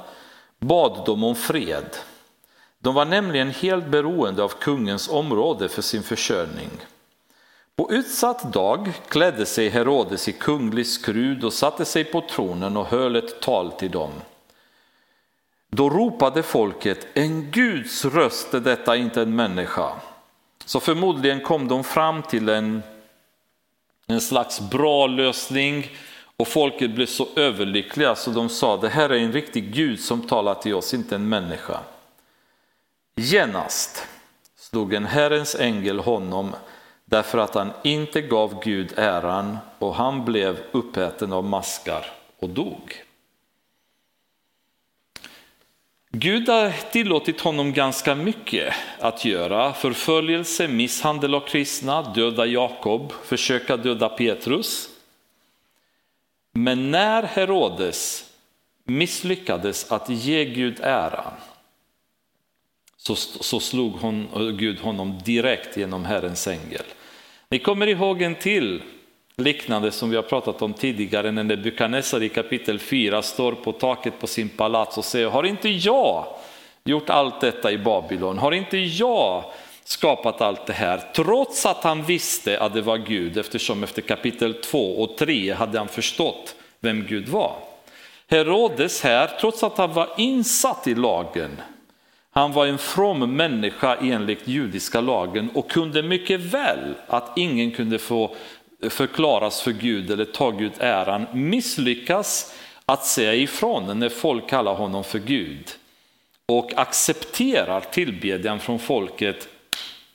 [0.59, 1.95] bad de om fred.
[2.79, 6.69] De var nämligen helt beroende av kungens område för sin försörjning.
[7.75, 12.85] På utsatt dag klädde sig Herodes i kunglig skrud och satte sig på tronen och
[12.85, 14.11] höll ett tal till dem.
[15.69, 19.89] Då ropade folket, en Guds röst är detta, inte en människa.
[20.65, 22.83] Så förmodligen kom de fram till en,
[24.07, 25.87] en slags bra lösning
[26.37, 30.27] och folket blev så överlyckliga så de sa, det här är en riktig Gud som
[30.27, 31.79] talar till oss, inte en människa.
[33.15, 34.07] Genast
[34.57, 36.55] slog en Herrens ängel honom
[37.05, 42.05] därför att han inte gav Gud äran och han blev uppäten av maskar
[42.39, 43.03] och dog.
[46.11, 49.73] Gud har tillåtit honom ganska mycket att göra.
[49.73, 54.89] Förföljelse, misshandel av kristna, döda Jakob, försöka döda Petrus.
[56.51, 58.31] Men när Herodes
[58.83, 61.33] misslyckades att ge Gud äran
[62.97, 66.85] så, så slog hon, eh, Gud honom direkt genom Herrens ängel.
[67.49, 68.81] Ni kommer ihåg en till
[69.39, 74.19] liknande som vi har pratat om tidigare när Nebukadnessar i kapitel 4 står på taket
[74.19, 76.25] på sin palats och säger, har inte jag
[76.83, 78.37] gjort allt detta i Babylon?
[78.37, 79.43] Har inte jag
[79.83, 84.53] skapat allt det här, trots att han visste att det var Gud, eftersom efter kapitel
[84.53, 87.55] 2 och 3 hade han förstått vem Gud var.
[88.27, 91.61] Herodes här, trots att han var insatt i lagen,
[92.31, 97.99] han var en from människa enligt judiska lagen och kunde mycket väl att ingen kunde
[97.99, 98.35] få
[98.89, 102.53] förklaras för Gud eller ta Gud äran, misslyckas
[102.85, 105.69] att säga ifrån när folk kallar honom för Gud
[106.45, 109.47] och accepterar tillbedjan från folket,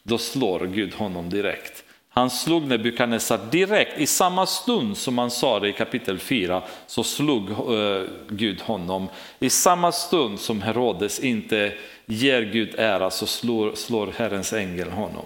[0.03, 1.85] då slår Gud honom direkt.
[2.09, 7.05] Han slog Nebukadnessar direkt, i samma stund som han sa det i kapitel 4, så
[7.05, 9.09] slog eh, Gud honom.
[9.39, 11.73] I samma stund som Herodes inte
[12.07, 15.25] ger Gud ära så slår, slår Herrens ängel honom.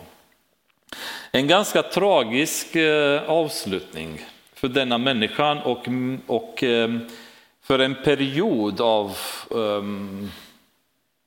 [1.30, 4.20] En ganska tragisk eh, avslutning
[4.54, 5.88] för denna människan och,
[6.26, 6.98] och eh,
[7.62, 9.16] för en period av
[9.50, 10.30] um,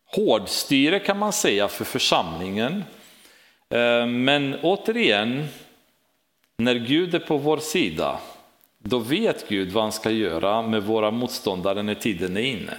[0.06, 2.84] hårdstyre kan man säga för församlingen.
[3.70, 5.48] Eh, men återigen,
[6.58, 8.20] när Gud är på vår sida,
[8.78, 12.78] då vet Gud vad han ska göra med våra motståndare när tiden är inne.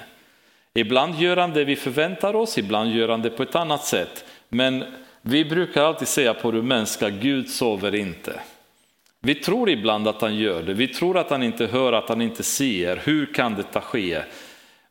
[0.74, 4.24] Ibland gör han det vi förväntar oss, ibland gör han det på ett annat sätt.
[4.48, 4.84] Men
[5.22, 8.40] vi brukar alltid säga på rumänska, Gud sover inte.
[9.20, 12.22] Vi tror ibland att han gör det, vi tror att han inte hör, att han
[12.22, 12.96] inte ser.
[13.04, 14.22] Hur kan detta ske?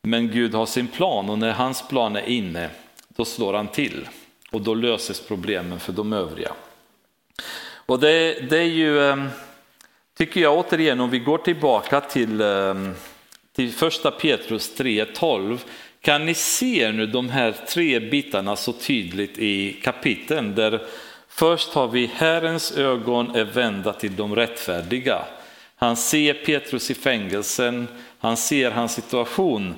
[0.02, 2.70] Men Gud har sin plan och när hans plan är inne,
[3.08, 4.08] då slår han till
[4.52, 6.52] och då löses problemen för de övriga.
[7.86, 9.26] Och det, det är ju, eh,
[10.18, 12.76] tycker jag återigen, om vi går tillbaka till, eh,
[13.56, 15.60] till första Petrus 3.12,
[16.02, 20.82] kan ni se nu de här tre bitarna så tydligt i kapiteln där
[21.28, 25.26] först har vi Herrens ögon är vända till de rättfärdiga.
[25.76, 27.88] Han ser Petrus i fängelsen,
[28.20, 29.76] han ser hans situation.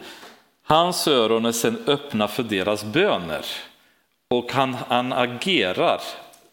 [0.63, 3.45] Hans öron är sedan öppna för deras böner.
[4.29, 6.01] Och han, han agerar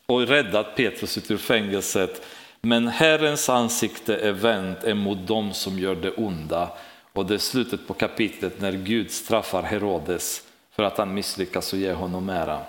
[0.07, 2.27] och räddat Petrus ut ur fängelset.
[2.61, 6.71] Men Herrens ansikte är vänt emot dem som gör det onda.
[7.13, 10.43] Och det är slutet på kapitlet när Gud straffar Herodes
[10.73, 12.61] för att han misslyckas och ger honom ära.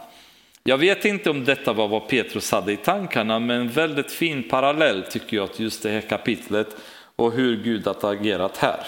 [0.63, 5.03] Jag vet inte om detta var vad Petrus hade i tankarna, men väldigt fin parallell
[5.03, 6.75] tycker jag till just det här kapitlet
[7.15, 8.85] och hur Gud har agerat här.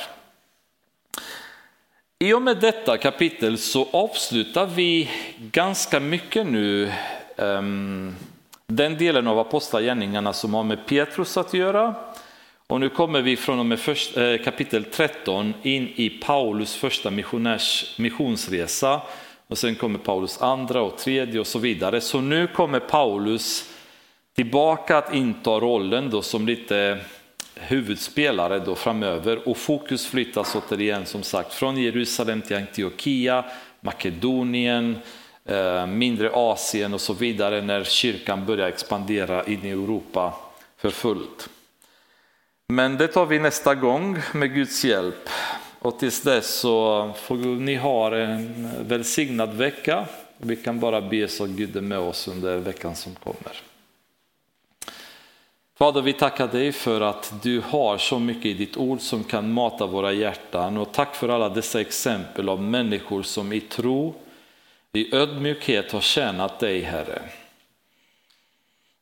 [2.19, 6.91] I och med detta kapitel så avslutar vi ganska mycket nu
[7.35, 8.15] um,
[8.67, 11.95] den delen av apostlagärningarna som har med Petrus att göra.
[12.73, 17.11] Och nu kommer vi från och med först, eh, kapitel 13 in i Paulus första
[17.11, 19.01] missionärs, missionsresa.
[19.47, 22.01] Och sen kommer Paulus andra och tredje och så vidare.
[22.01, 23.69] Så nu kommer Paulus
[24.35, 26.99] tillbaka att inta rollen då som lite
[27.55, 33.45] huvudspelare då framöver och fokus flyttas återigen som sagt från Jerusalem till Antiochia,
[33.81, 34.97] Makedonien,
[35.45, 40.33] eh, mindre Asien och så vidare när kyrkan börjar expandera in i Europa
[40.77, 41.49] för fullt.
[42.73, 45.29] Men det tar vi nästa gång med Guds hjälp.
[45.79, 50.05] Och tills dess så får ni ha en välsignad vecka.
[50.37, 53.61] Vi kan bara be så att Gud är med oss under veckan som kommer.
[55.77, 59.51] Fader, vi tackar dig för att du har så mycket i ditt ord som kan
[59.51, 64.15] mata våra hjärtan och tack för alla dessa exempel av människor som i tro,
[64.93, 67.21] i ödmjukhet har tjänat dig, Herre.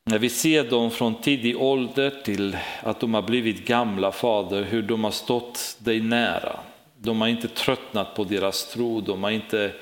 [0.04, 4.82] När vi ser dem från tidig ålder till att de har blivit gamla, Fader, hur
[4.82, 6.60] de har stått dig nära.
[6.98, 9.72] De har inte tröttnat på deras tro, de har inte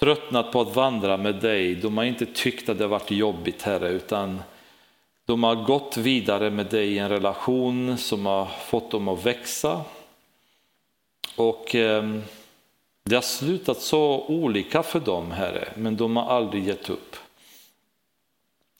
[0.00, 3.62] tröttnat på att vandra med dig, de har inte tyckt att det har varit jobbigt,
[3.62, 4.42] Herre, utan
[5.26, 9.80] de har gått vidare med dig i en relation som har fått dem att växa.
[11.36, 12.18] Och eh,
[13.04, 17.16] det har slutat så olika för dem, Herre, men de har aldrig gett upp.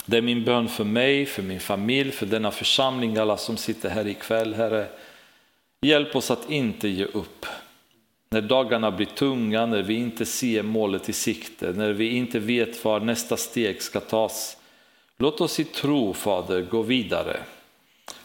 [0.06, 3.88] Det är min bön för mig, för min familj, för denna församling, alla som sitter
[3.88, 4.86] här ikväll, Herre.
[5.82, 7.46] Hjälp oss att inte ge upp.
[8.30, 12.84] När dagarna blir tunga, när vi inte ser målet i sikte, när vi inte vet
[12.84, 14.56] var nästa steg ska tas.
[15.18, 17.40] Låt oss i tro, Fader, gå vidare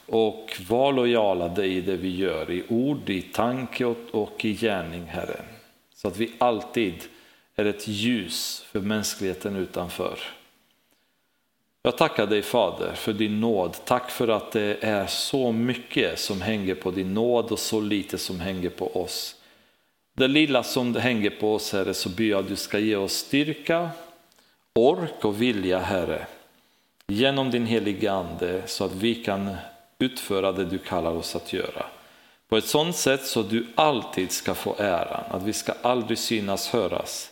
[0.05, 5.05] och var lojala dig i det vi gör, i ord, i tanke och i gärning,
[5.05, 5.41] Herre.
[5.95, 7.03] Så att vi alltid
[7.55, 10.19] är ett ljus för mänskligheten utanför.
[11.87, 13.77] Jag tackar dig Fader för din nåd.
[13.85, 18.17] Tack för att det är så mycket som hänger på din nåd och så lite
[18.17, 19.35] som hänger på oss.
[20.17, 22.95] Det lilla som det hänger på oss Herre så ber jag att du ska ge
[22.95, 23.89] oss styrka,
[24.75, 26.27] ork och vilja Herre
[27.07, 29.55] genom din heliga Ande så att vi kan
[29.99, 31.85] utföra det du kallar oss att göra.
[32.49, 36.17] På ett sådant sätt så att du alltid ska få äran, att vi ska aldrig
[36.17, 37.31] synas höras.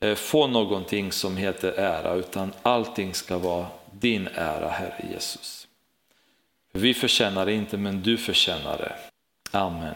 [0.00, 5.68] Eh, få någonting som heter ära, utan allting ska vara din ära, Herre Jesus.
[6.72, 8.94] Vi förtjänar det inte, men du förtjänar det.
[9.58, 9.94] Amen.